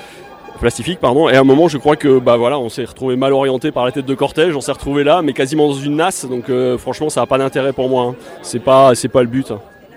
Pacifique, 0.62 1.00
pardon. 1.00 1.28
Et 1.28 1.36
à 1.36 1.42
un 1.42 1.44
moment, 1.44 1.68
je 1.68 1.78
crois 1.78 1.96
que 1.98 2.20
bah 2.20 2.38
voilà, 2.38 2.58
on 2.60 2.70
s'est 2.70 2.86
retrouvé 2.86 3.16
mal 3.18 3.34
orienté 3.34 3.72
par 3.72 3.84
la 3.86 3.92
tête 3.92 4.06
de 4.06 4.16
cortège. 4.16 4.56
On 4.56 4.62
s'est 4.62 4.72
retrouvé 4.72 5.04
là, 5.04 5.22
mais 5.22 5.34
quasiment 5.34 5.68
dans 5.68 5.74
une 5.74 5.96
nasse. 5.98 6.26
Donc 6.30 6.50
euh, 6.50 6.78
franchement, 6.78 7.10
ça 7.10 7.22
n'a 7.22 7.26
pas 7.26 7.38
d'intérêt 7.38 7.74
pour 7.74 7.90
moi. 7.90 8.04
hein. 8.04 8.16
C'est 8.44 8.60
pas, 8.60 8.94
c'est 8.96 9.10
pas 9.10 9.22
le 9.24 9.28
but. 9.28 9.52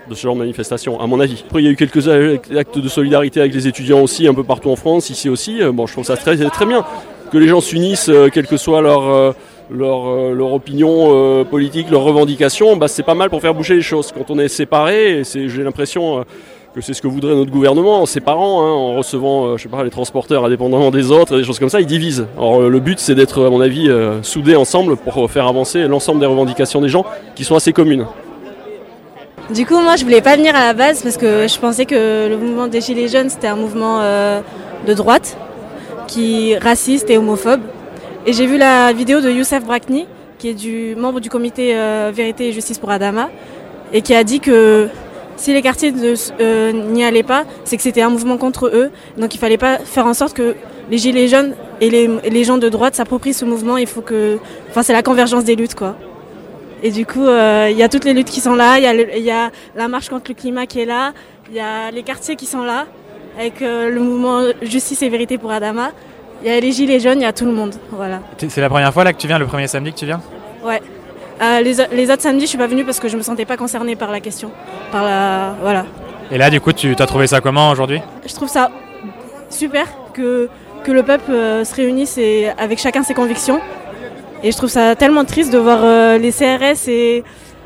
De 0.09 0.15
ce 0.15 0.21
genre 0.21 0.33
de 0.35 0.39
manifestation, 0.39 0.99
à 0.99 1.07
mon 1.07 1.19
avis. 1.19 1.43
Après, 1.47 1.61
il 1.61 1.65
y 1.65 1.67
a 1.67 1.71
eu 1.71 1.75
quelques 1.75 2.07
actes 2.07 2.77
de 2.79 2.87
solidarité 2.87 3.39
avec 3.39 3.53
les 3.53 3.67
étudiants 3.67 4.01
aussi, 4.01 4.27
un 4.27 4.33
peu 4.33 4.43
partout 4.43 4.69
en 4.69 4.75
France, 4.75 5.09
ici 5.09 5.29
aussi. 5.29 5.61
Euh, 5.61 5.71
Bon, 5.71 5.85
je 5.85 5.93
trouve 5.93 6.05
ça 6.05 6.17
très, 6.17 6.35
très 6.49 6.65
bien 6.65 6.83
que 7.31 7.37
les 7.37 7.47
gens 7.47 7.61
s'unissent, 7.61 8.09
euh, 8.09 8.29
quelle 8.33 8.47
que 8.47 8.57
soit 8.57 8.81
leur, 8.81 9.03
euh, 9.09 9.33
opinion 10.39 11.43
politique, 11.45 11.89
leurs 11.91 12.03
revendications, 12.03 12.77
bah, 12.77 12.87
c'est 12.87 13.03
pas 13.03 13.15
mal 13.15 13.29
pour 13.29 13.41
faire 13.41 13.53
bouger 13.53 13.75
les 13.75 13.81
choses. 13.81 14.11
Quand 14.11 14.29
on 14.31 14.39
est 14.39 14.47
séparé, 14.47 15.19
et 15.19 15.23
c'est- 15.23 15.49
j'ai 15.49 15.61
l'impression 15.63 16.23
que 16.73 16.81
c'est 16.81 16.93
ce 16.93 17.01
que 17.01 17.07
voudrait 17.07 17.35
notre 17.35 17.51
gouvernement 17.51 18.01
en 18.01 18.05
séparant, 18.05 18.61
hein, 18.63 18.71
en 18.71 18.93
recevant 18.95 19.57
je 19.57 19.63
sais 19.63 19.69
pas, 19.69 19.83
les 19.83 19.89
transporteurs 19.89 20.45
indépendamment 20.45 20.91
des 20.91 21.11
autres, 21.11 21.35
des 21.37 21.43
choses 21.43 21.59
comme 21.59 21.69
ça, 21.69 21.81
ils 21.81 21.85
divisent. 21.87 22.27
Alors 22.37 22.61
euh, 22.61 22.69
le 22.69 22.79
but 22.79 22.99
c'est 22.99 23.15
d'être 23.15 23.45
à 23.45 23.49
mon 23.49 23.59
avis 23.61 23.89
soudés 24.21 24.55
ensemble 24.55 24.95
pour 24.95 25.29
faire 25.29 25.47
avancer 25.47 25.87
l'ensemble 25.87 26.19
des 26.19 26.27
revendications 26.27 26.79
des 26.79 26.89
gens 26.89 27.03
qui 27.35 27.43
sont 27.43 27.55
assez 27.55 27.73
communes. 27.73 28.05
Du 29.53 29.65
coup, 29.65 29.79
moi, 29.79 29.95
je 29.95 30.03
voulais 30.03 30.21
pas 30.21 30.35
venir 30.35 30.53
à 30.57 30.67
la 30.67 30.73
base 30.73 31.01
parce 31.01 31.15
que 31.15 31.47
je 31.47 31.57
pensais 31.57 31.85
que 31.85 32.27
le 32.27 32.35
mouvement 32.35 32.67
des 32.67 32.81
Gilets 32.81 33.07
jaunes, 33.07 33.29
c'était 33.29 33.47
un 33.47 33.55
mouvement 33.55 33.99
euh, 34.01 34.41
de 34.85 34.93
droite, 34.93 35.37
qui 36.05 36.57
raciste 36.57 37.09
et 37.09 37.17
homophobe. 37.17 37.61
Et 38.25 38.33
j'ai 38.33 38.45
vu 38.45 38.57
la 38.57 38.91
vidéo 38.91 39.21
de 39.21 39.29
Youssef 39.29 39.63
Brakni, 39.63 40.05
qui 40.37 40.49
est 40.49 40.53
du 40.53 40.97
membre 40.97 41.21
du 41.21 41.29
comité 41.29 41.77
euh, 41.77 42.11
Vérité 42.13 42.49
et 42.49 42.51
Justice 42.51 42.77
pour 42.77 42.91
Adama, 42.91 43.29
et 43.93 44.01
qui 44.01 44.13
a 44.13 44.25
dit 44.25 44.41
que 44.41 44.89
si 45.37 45.53
les 45.53 45.61
quartiers 45.61 45.93
euh, 46.41 46.71
n'y 46.73 47.05
allaient 47.05 47.23
pas, 47.23 47.45
c'est 47.63 47.77
que 47.77 47.83
c'était 47.83 48.01
un 48.01 48.09
mouvement 48.09 48.35
contre 48.35 48.67
eux. 48.67 48.91
Donc 49.17 49.33
il 49.33 49.37
fallait 49.37 49.57
pas 49.57 49.77
faire 49.77 50.07
en 50.07 50.13
sorte 50.13 50.33
que 50.33 50.55
les 50.91 50.97
Gilets 50.97 51.29
jaunes 51.29 51.53
et 51.79 51.89
les, 51.89 52.09
les 52.29 52.43
gens 52.43 52.57
de 52.57 52.67
droite 52.67 52.95
s'approprient 52.95 53.33
ce 53.33 53.45
mouvement. 53.45 53.77
Il 53.77 53.87
faut 53.87 54.01
que, 54.01 54.39
enfin, 54.71 54.83
c'est 54.83 54.93
la 54.93 55.03
convergence 55.03 55.45
des 55.45 55.55
luttes, 55.55 55.75
quoi. 55.75 55.95
Et 56.83 56.91
du 56.91 57.05
coup, 57.05 57.25
euh, 57.25 57.69
il 57.71 57.77
y 57.77 57.83
a 57.83 57.89
toutes 57.89 58.05
les 58.05 58.13
luttes 58.13 58.29
qui 58.29 58.39
sont 58.39 58.55
là, 58.55 58.77
il 58.77 58.83
y, 58.83 59.31
a 59.31 59.47
y 59.47 59.51
la 59.75 59.87
marche 59.87 60.09
contre 60.09 60.25
le 60.29 60.35
climat 60.35 60.65
qui 60.67 60.81
est 60.81 60.85
là, 60.85 61.13
il 61.49 61.55
y 61.55 61.59
a 61.59 61.89
les 61.91 62.03
quartiers 62.03 62.35
qui 62.35 62.45
sont 62.45 62.63
là, 62.63 62.85
avec 63.37 63.61
euh, 63.61 63.89
le 63.89 63.99
mouvement 63.99 64.41
Justice 64.61 65.01
et 65.01 65.09
Vérité 65.09 65.37
pour 65.37 65.51
Adama. 65.51 65.91
Il 66.43 66.51
y 66.51 66.55
a 66.55 66.59
les 66.59 66.71
gilets 66.71 66.99
jaunes, 66.99 67.19
il 67.19 67.23
y 67.23 67.25
a 67.25 67.33
tout 67.33 67.45
le 67.45 67.51
monde. 67.51 67.73
Voilà. 67.91 68.19
C'est 68.37 68.61
la 68.61 68.69
première 68.69 68.93
fois 68.93 69.03
là 69.03 69.11
que 69.11 69.17
tu 69.17 69.27
viens, 69.27 69.39
le 69.39 69.47
premier 69.47 69.67
samedi 69.67 69.91
que 69.91 69.97
tu 69.97 70.05
viens? 70.05 70.21
Ouais. 70.63 70.81
Euh, 71.41 71.61
les, 71.61 72.11
autres 72.11 72.21
samedis, 72.21 72.45
je 72.45 72.49
suis 72.49 72.57
pas 72.57 72.67
venue 72.67 72.83
parce 72.83 72.99
que 72.99 73.07
je 73.07 73.17
me 73.17 73.21
sentais 73.21 73.45
pas 73.45 73.57
concernée 73.57 73.95
par 73.95 74.11
la 74.11 74.19
question. 74.19 74.51
Par 74.91 75.03
la, 75.03 75.55
voilà. 75.61 75.85
Et 76.31 76.37
là, 76.37 76.49
du 76.49 76.61
coup, 76.61 76.73
tu 76.73 76.95
as 76.97 77.05
trouvé 77.05 77.25
ça 77.25 77.41
comment 77.41 77.71
aujourd'hui? 77.71 78.01
Je 78.25 78.33
trouve 78.33 78.49
ça 78.49 78.69
super 79.49 79.87
que, 80.13 80.49
que 80.83 80.91
le 80.91 81.03
peuple 81.03 81.31
se 81.31 81.75
réunisse 81.75 82.17
et, 82.17 82.49
avec 82.57 82.79
chacun 82.79 83.01
ses 83.01 83.13
convictions. 83.13 83.59
Et 84.43 84.51
je 84.51 84.57
trouve 84.57 84.69
ça 84.69 84.95
tellement 84.95 85.25
triste 85.25 85.51
de 85.51 85.57
voir 85.57 85.79
euh, 85.83 86.17
les 86.17 86.31
CRS 86.31 86.87
et 86.87 87.23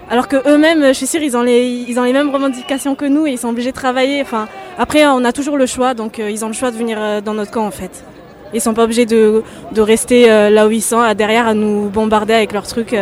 alors 0.09 0.27
que 0.27 0.37
eux-mêmes, 0.49 0.87
je 0.87 0.93
suis 0.93 1.07
sûre, 1.07 1.21
ils 1.21 1.35
ont 1.35 1.41
les 1.41 1.65
ils 1.65 1.99
ont 1.99 2.03
les 2.03 2.13
mêmes 2.13 2.29
revendications 2.29 2.95
que 2.95 3.05
nous 3.05 3.27
et 3.27 3.31
ils 3.31 3.37
sont 3.37 3.49
obligés 3.49 3.71
de 3.71 3.75
travailler. 3.75 4.21
Enfin, 4.21 4.47
après, 4.77 5.05
on 5.07 5.23
a 5.25 5.33
toujours 5.33 5.57
le 5.57 5.65
choix, 5.65 5.93
donc 5.93 6.19
euh, 6.19 6.29
ils 6.29 6.45
ont 6.45 6.47
le 6.47 6.53
choix 6.53 6.71
de 6.71 6.77
venir 6.77 6.97
euh, 6.99 7.21
dans 7.21 7.33
notre 7.33 7.51
camp 7.51 7.65
en 7.65 7.71
fait. 7.71 8.03
Ils 8.53 8.61
sont 8.61 8.73
pas 8.73 8.83
obligés 8.83 9.05
de, 9.05 9.43
de 9.71 9.81
rester 9.81 10.27
là 10.27 10.67
où 10.67 10.71
ils 10.71 10.81
sont, 10.81 11.01
derrière 11.13 11.47
à 11.47 11.53
nous 11.53 11.89
bombarder 11.89 12.33
avec 12.33 12.51
leurs 12.51 12.67
trucs. 12.67 12.93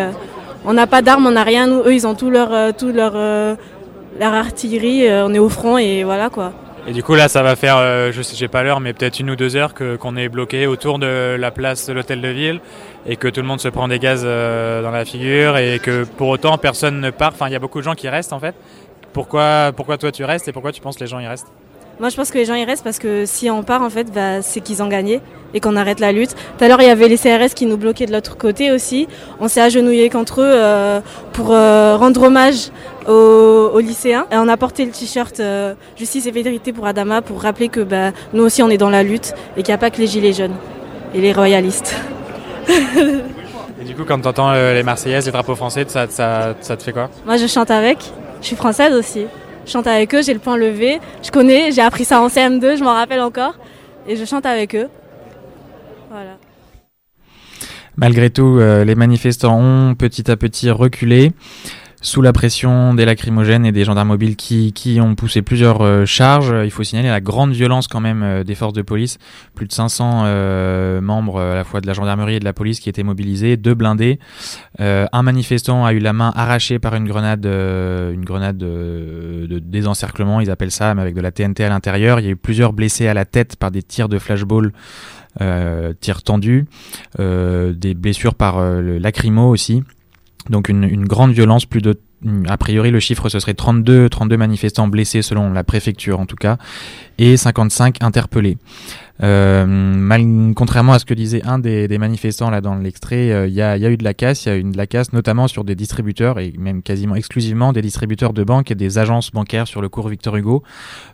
On 0.64 0.74
n'a 0.74 0.86
pas 0.86 1.02
d'armes, 1.02 1.26
on 1.26 1.32
n'a 1.32 1.44
rien. 1.44 1.66
Nous, 1.66 1.80
eux, 1.80 1.94
ils 1.96 2.06
ont 2.06 2.14
tout 2.14 2.30
leur 2.30 2.76
tout 2.76 2.90
leur 2.90 3.14
leur 3.14 4.34
artillerie. 4.36 5.08
on 5.10 5.34
est 5.34 5.40
au 5.40 5.50
front 5.50 5.80
et 5.80 6.04
voilà 6.04 6.30
quoi. 6.30 6.54
Et 6.88 6.92
du 6.94 7.02
coup, 7.02 7.16
là, 7.16 7.28
ça 7.30 7.42
va 7.42 7.56
faire, 7.56 8.12
je 8.12 8.22
sais, 8.22 8.36
j'ai 8.36 8.48
pas 8.48 8.62
l'heure, 8.62 8.80
mais 8.80 8.94
peut-être 8.94 9.20
une 9.20 9.32
ou 9.32 9.36
deux 9.36 9.56
heures 9.56 9.74
qu'on 9.74 10.16
est 10.16 10.30
bloqué 10.30 10.68
autour 10.68 11.00
de 11.00 11.36
la 11.36 11.50
place 11.50 11.88
de 11.88 11.94
l'hôtel 11.94 12.22
de 12.22 12.28
ville 12.28 12.62
et 13.06 13.16
que 13.16 13.28
tout 13.28 13.42
le 13.42 13.48
monde 13.48 13.60
se 13.60 13.70
prend 13.70 13.88
des 13.88 14.00
gaz 14.00 14.24
euh, 14.24 14.82
dans 14.82 14.92
la 14.92 15.06
figure 15.06 15.58
et 15.58 15.80
que 15.80 16.04
pour 16.04 16.30
autant 16.30 16.58
personne 16.58 17.00
ne 17.00 17.10
part. 17.10 17.32
Enfin, 17.34 17.48
il 17.48 17.54
y 17.54 17.56
a 17.56 17.60
beaucoup 17.60 17.80
de 17.80 17.84
gens 17.84 17.96
qui 17.96 18.10
restent 18.10 18.34
en 18.34 18.40
fait. 18.40 18.56
Pourquoi, 19.14 19.72
pourquoi 19.76 19.98
toi 19.98 20.12
tu 20.12 20.24
restes 20.24 20.48
et 20.48 20.52
pourquoi 20.52 20.72
tu 20.72 20.82
penses 20.82 20.96
que 20.96 21.04
les 21.04 21.10
gens 21.10 21.20
y 21.20 21.28
restent? 21.28 21.48
Moi, 22.00 22.08
je 22.08 22.16
pense 22.16 22.32
que 22.32 22.38
les 22.38 22.46
gens 22.46 22.56
y 22.56 22.64
restent 22.64 22.86
parce 22.86 22.98
que 22.98 23.26
si 23.26 23.50
on 23.50 23.62
part, 23.62 23.82
en 23.82 23.90
fait, 23.90 24.10
bah, 24.14 24.42
c'est 24.42 24.62
qu'ils 24.62 24.82
ont 24.82 24.88
gagné 24.88 25.20
et 25.54 25.60
qu'on 25.60 25.76
arrête 25.76 26.00
la 26.00 26.14
lutte. 26.14 26.34
Tout 26.58 26.64
à 26.64 26.70
l'heure, 26.70 26.82
il 26.82 26.88
y 26.88 26.90
avait 26.90 27.10
les 27.10 27.18
CRS 27.18 27.54
qui 27.54 27.66
nous 27.66 27.76
bloquaient 27.76 28.06
de 28.06 28.14
l'autre 28.14 28.38
côté 28.38 28.72
aussi. 28.72 29.10
On 29.42 29.50
s'est 29.50 29.60
agenouillés 29.60 30.10
contre 30.10 30.40
eux 30.40 30.50
euh, 30.50 31.02
pour 31.34 31.52
euh, 31.52 31.98
rendre 31.98 32.24
hommage 32.24 32.70
aux, 33.06 33.80
lycéens. 33.80 34.28
Et 34.32 34.38
on 34.38 34.48
a 34.48 34.56
porté 34.56 34.86
le 34.86 34.92
t-shirt 34.92 35.42
Justice 35.98 36.26
et 36.26 36.32
vérité 36.32 36.72
pour 36.72 36.86
Adama 36.86 37.22
pour 37.22 37.42
rappeler 37.42 37.68
que 37.68 37.82
bah, 37.82 38.12
nous 38.32 38.44
aussi, 38.44 38.64
on 38.64 38.70
est 38.70 38.78
dans 38.78 38.90
la 38.90 39.04
lutte 39.04 39.34
et 39.58 39.64
qu'il 39.64 39.72
n'y 39.72 39.76
a 39.76 39.80
pas 39.80 39.90
que 39.90 39.98
les 39.98 40.08
gilets 40.08 40.34
jaunes 40.34 40.56
et 41.14 41.20
les 41.20 41.34
royalistes. 41.34 41.98
Et 43.82 43.86
du 43.86 43.96
coup, 43.96 44.04
quand 44.06 44.20
tu 44.20 44.28
entends 44.28 44.54
les 44.54 44.84
Marseillaises, 44.84 45.26
les 45.26 45.32
drapeaux 45.32 45.56
français, 45.56 45.86
ça, 45.88 46.08
ça, 46.10 46.56
ça 46.60 46.78
te 46.78 46.84
fait 46.84 46.92
quoi? 46.92 47.10
Moi, 47.26 47.38
je 47.38 47.48
chante 47.48 47.72
avec. 47.72 48.00
Je 48.42 48.48
suis 48.48 48.56
française 48.56 48.94
aussi. 48.94 49.26
Je 49.66 49.72
chante 49.72 49.88
avec 49.88 50.14
eux, 50.16 50.22
j'ai 50.22 50.34
le 50.34 50.40
point 50.40 50.58
levé. 50.58 51.00
Je 51.24 51.32
connais, 51.32 51.72
j'ai 51.72 51.82
appris 51.82 52.06
ça 52.06 52.22
en 52.22 52.28
CM2, 52.28 52.78
je 52.78 52.84
m'en 52.84 52.94
rappelle 52.94 53.22
encore. 53.22 53.54
Et 54.08 54.16
je 54.16 54.26
chante 54.26 54.46
avec 54.46 54.76
eux. 54.76 54.88
Voilà. 56.10 56.38
Malgré 57.96 58.30
tout, 58.30 58.58
euh, 58.60 58.86
les 58.86 58.96
manifestants 58.96 59.60
ont 59.60 59.94
petit 59.94 60.32
à 60.32 60.38
petit 60.38 60.72
reculé 60.72 61.34
sous 62.02 62.22
la 62.22 62.32
pression 62.32 62.94
des 62.94 63.04
lacrymogènes 63.04 63.66
et 63.66 63.72
des 63.72 63.84
gendarmes 63.84 64.08
mobiles 64.08 64.36
qui, 64.36 65.00
ont 65.02 65.16
poussé 65.16 65.42
plusieurs 65.42 65.82
euh, 65.82 66.06
charges. 66.06 66.56
Il 66.64 66.72
faut 66.72 66.84
signaler 66.84 67.10
la 67.10 67.20
grande 67.20 67.52
violence 67.52 67.88
quand 67.88 68.00
même 68.00 68.24
euh, 68.24 68.44
des 68.44 68.56
forces 68.56 68.74
de 68.74 68.82
police. 68.82 69.18
Plus 69.54 69.68
de 69.68 69.74
500 69.74 70.24
euh, 70.26 71.02
membres 71.02 71.42
à 71.42 71.56
la 71.56 71.64
fois 71.64 71.82
de 71.82 71.88
la 71.88 71.94
gendarmerie 71.94 72.36
et 72.36 72.40
de 72.40 72.46
la 72.46 72.54
police 72.54 72.80
qui 72.80 72.90
étaient 72.90 73.04
mobilisés, 73.04 73.58
deux 73.58 73.74
blindés. 73.74 74.20
Un 74.80 75.24
manifestant 75.24 75.86
a 75.86 75.94
eu 75.94 76.00
la 76.00 76.14
main 76.14 76.32
arrachée 76.36 76.80
par 76.80 76.96
une 76.96 77.06
grenade, 77.06 77.46
une 77.46 78.24
grenade 78.24 78.58
de, 78.58 79.60
désencerclement, 79.62 80.40
ils 80.40 80.50
appellent 80.50 80.72
ça, 80.72 80.94
mais 80.96 81.02
avec 81.02 81.16
de 81.16 81.22
la 81.22 81.32
TNT 81.32 81.64
à 81.64 81.70
l'intérieur. 81.70 82.20
Il 82.20 82.26
y 82.26 82.30
a 82.30 82.32
eu 82.32 82.36
plusieurs 82.36 82.74
blessés 82.74 83.08
à 83.08 83.14
la 83.14 83.26
tête 83.26 83.56
par 83.58 83.72
des 83.72 83.84
tirs 83.84 84.10
de 84.10 84.20
flashball 84.20 84.72
tirs 86.00 86.24
tendus, 86.24 86.66
des 87.18 87.94
blessures 87.94 88.36
par 88.36 88.62
le 88.62 88.98
lacrymo 88.98 89.50
aussi. 89.50 89.84
Donc 90.50 90.70
une, 90.70 91.06
grande 91.06 91.32
violence, 91.32 91.66
plus 91.66 91.82
de 91.82 92.00
a 92.48 92.58
priori 92.58 92.92
le 92.92 93.00
chiffre 93.00 93.30
ce 93.30 93.40
serait 93.40 93.54
32 93.54 94.10
32 94.10 94.36
manifestants 94.36 94.90
blessés 94.90 95.22
selon 95.22 95.54
la 95.54 95.64
préfecture 95.64 96.20
en 96.20 96.26
tout 96.26 96.36
cas 96.36 96.58
et 97.18 97.38
55 97.38 98.04
interpellés. 98.04 98.58
Euh, 99.22 99.66
mal, 99.66 100.22
contrairement 100.56 100.94
à 100.94 101.00
ce 101.00 101.06
que 101.06 101.14
disait 101.14 101.42
un 101.46 101.60
des, 101.60 101.98
manifestants 101.98 102.50
là 102.50 102.62
dans 102.62 102.76
l'extrait, 102.76 103.32
euh, 103.32 103.48
il 103.48 103.54
y, 103.54 103.62
a, 103.62 103.78
eu 103.78 103.98
de 103.98 104.04
la 104.04 104.14
casse, 104.14 104.46
il 104.46 104.50
y 104.50 104.52
a 104.52 104.58
eu 104.58 104.64
de 104.64 104.78
la 104.78 104.88
casse 104.88 105.12
notamment 105.12 105.48
sur 105.48 105.64
des 105.64 105.76
distributeurs 105.76 106.40
et 106.40 106.54
même 106.58 106.82
quasiment 106.82 107.16
exclusivement 107.16 107.74
des 107.74 107.82
distributeurs 107.82 108.34
de 108.34 108.44
banques 108.44 108.72
et 108.72 108.76
des 108.76 108.98
agences 108.98 109.32
bancaires 109.32 109.68
sur 109.68 109.82
le 109.82 109.90
cours 109.90 110.08
Victor 110.08 110.38
Hugo, 110.38 110.64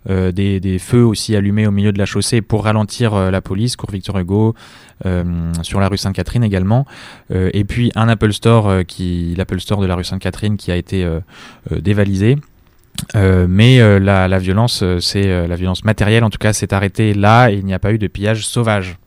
euh, 0.09 0.31
des, 0.31 0.59
des 0.59 0.77
feux 0.77 1.03
aussi 1.03 1.35
allumés 1.35 1.65
au 1.65 1.71
milieu 1.71 1.91
de 1.91 1.97
la 1.97 2.05
chaussée 2.05 2.41
pour 2.41 2.65
ralentir 2.65 3.15
la 3.31 3.41
police, 3.41 3.75
cours 3.75 3.91
Victor 3.91 4.17
Hugo, 4.19 4.55
sur 5.61 5.79
la 5.79 5.87
rue 5.87 5.97
Sainte-Catherine 5.97 6.43
également, 6.43 6.85
et 7.33 7.63
puis 7.65 7.91
un 7.95 8.07
Apple 8.07 8.31
Store 8.31 8.85
qui, 8.87 9.33
l'Apple 9.37 9.59
Store 9.59 9.81
de 9.81 9.85
la 9.85 9.95
rue 9.95 10.03
Sainte-Catherine 10.03 10.57
qui 10.57 10.71
a 10.71 10.75
été 10.75 11.05
dévalisé. 11.69 12.37
Euh, 13.15 13.45
mais 13.49 13.79
euh, 13.79 13.99
la, 13.99 14.39
violence, 14.39 14.81
euh, 14.83 14.99
c'est 14.99 15.47
la 15.47 15.55
violence 15.55 15.83
matérielle 15.83 16.23
en 16.23 16.29
tout 16.29 16.37
cas, 16.37 16.53
s'est 16.53 16.73
arrêtée 16.73 17.13
là 17.13 17.49
et 17.49 17.55
il 17.55 17.65
n'y 17.65 17.73
a 17.73 17.79
pas 17.79 17.93
eu 17.93 17.97
de 17.97 18.07
pillage 18.07 18.45
sauvage. 18.45 18.97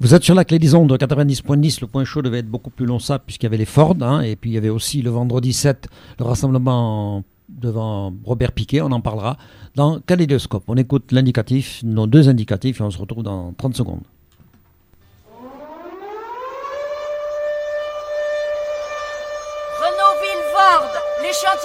Vous 0.00 0.14
êtes 0.14 0.24
sur 0.24 0.34
la 0.34 0.44
clé 0.44 0.58
des 0.58 0.74
ondes 0.74 0.92
90.10. 0.92 1.78
Le 1.80 1.86
point 1.86 2.04
chaud 2.04 2.20
devait 2.20 2.40
être 2.40 2.50
beaucoup 2.50 2.70
plus 2.70 2.84
long 2.84 2.98
ça, 2.98 3.18
puisqu'il 3.18 3.46
y 3.46 3.48
avait 3.48 3.56
les 3.56 3.64
Ford. 3.64 3.96
hein, 4.00 4.20
et 4.20 4.36
puis 4.36 4.50
il 4.50 4.54
y 4.54 4.58
avait 4.58 4.68
aussi 4.68 5.02
le 5.02 5.10
vendredi 5.10 5.52
7, 5.52 5.88
le 6.18 6.24
rassemblement 6.24 7.22
devant 7.48 8.12
Robert 8.24 8.52
Piquet. 8.52 8.80
On 8.80 8.90
en 8.90 9.00
parlera 9.00 9.38
dans 9.76 10.00
Kaléidoscope. 10.00 10.64
On 10.66 10.76
écoute 10.76 11.12
l'indicatif, 11.12 11.80
nos 11.84 12.06
deux 12.06 12.28
indicatifs, 12.28 12.80
et 12.80 12.82
on 12.82 12.90
se 12.90 12.98
retrouve 12.98 13.22
dans 13.22 13.52
30 13.52 13.76
secondes. 13.76 14.02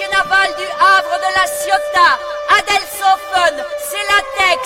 naval 0.08 0.56
du 0.56 0.64
Havre 0.80 1.18
de 1.20 1.30
la 1.36 1.46
Ciotat, 1.48 2.20
Adelshofen, 2.58 3.56
Celatex, 3.90 4.62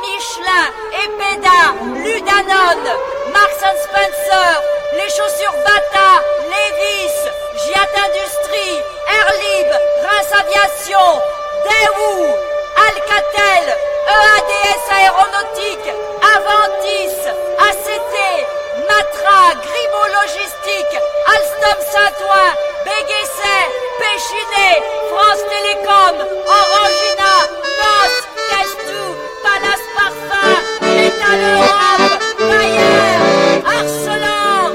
Michelin, 0.00 0.66
Epeda, 1.04 1.60
Ludanone, 2.04 2.92
Marks 3.32 3.64
Spencer, 3.84 4.50
les 4.94 5.10
chaussures 5.10 5.58
Bata, 5.64 6.22
Levis, 6.48 7.16
Giat 7.64 7.92
Industrie, 8.06 8.78
Airlib, 9.16 9.70
Reims 10.06 10.32
Aviation, 10.40 11.20
Daewoo, 11.64 12.34
Alcatel, 12.88 13.66
EADS 14.08 14.84
Aéronautique, 14.90 15.92
Aventis, 16.34 17.16
ACT, 17.68 18.14
Matra, 18.88 19.54
Grimaud 19.60 20.08
Logistique, 20.22 20.98
Alstom 21.26 21.78
Saint-Ouen, 21.92 22.67
Béguesset, 22.88 23.66
Péchiné, 24.02 24.70
France 25.10 25.42
Télécom, 25.52 26.16
Orangina, 26.58 27.34
Noce, 27.80 28.22
Castou, 28.50 29.06
Palace 29.44 29.86
Parfum, 29.96 30.60
Métal 30.96 31.40
Europe, 31.54 32.14
Bayer, 32.48 33.12
Arcelor. 33.78 34.70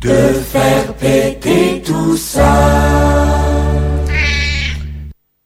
De 0.00 0.18
faire 0.52 0.88
péter 0.94 1.82
tout 1.86 2.16
ça. 2.16 3.31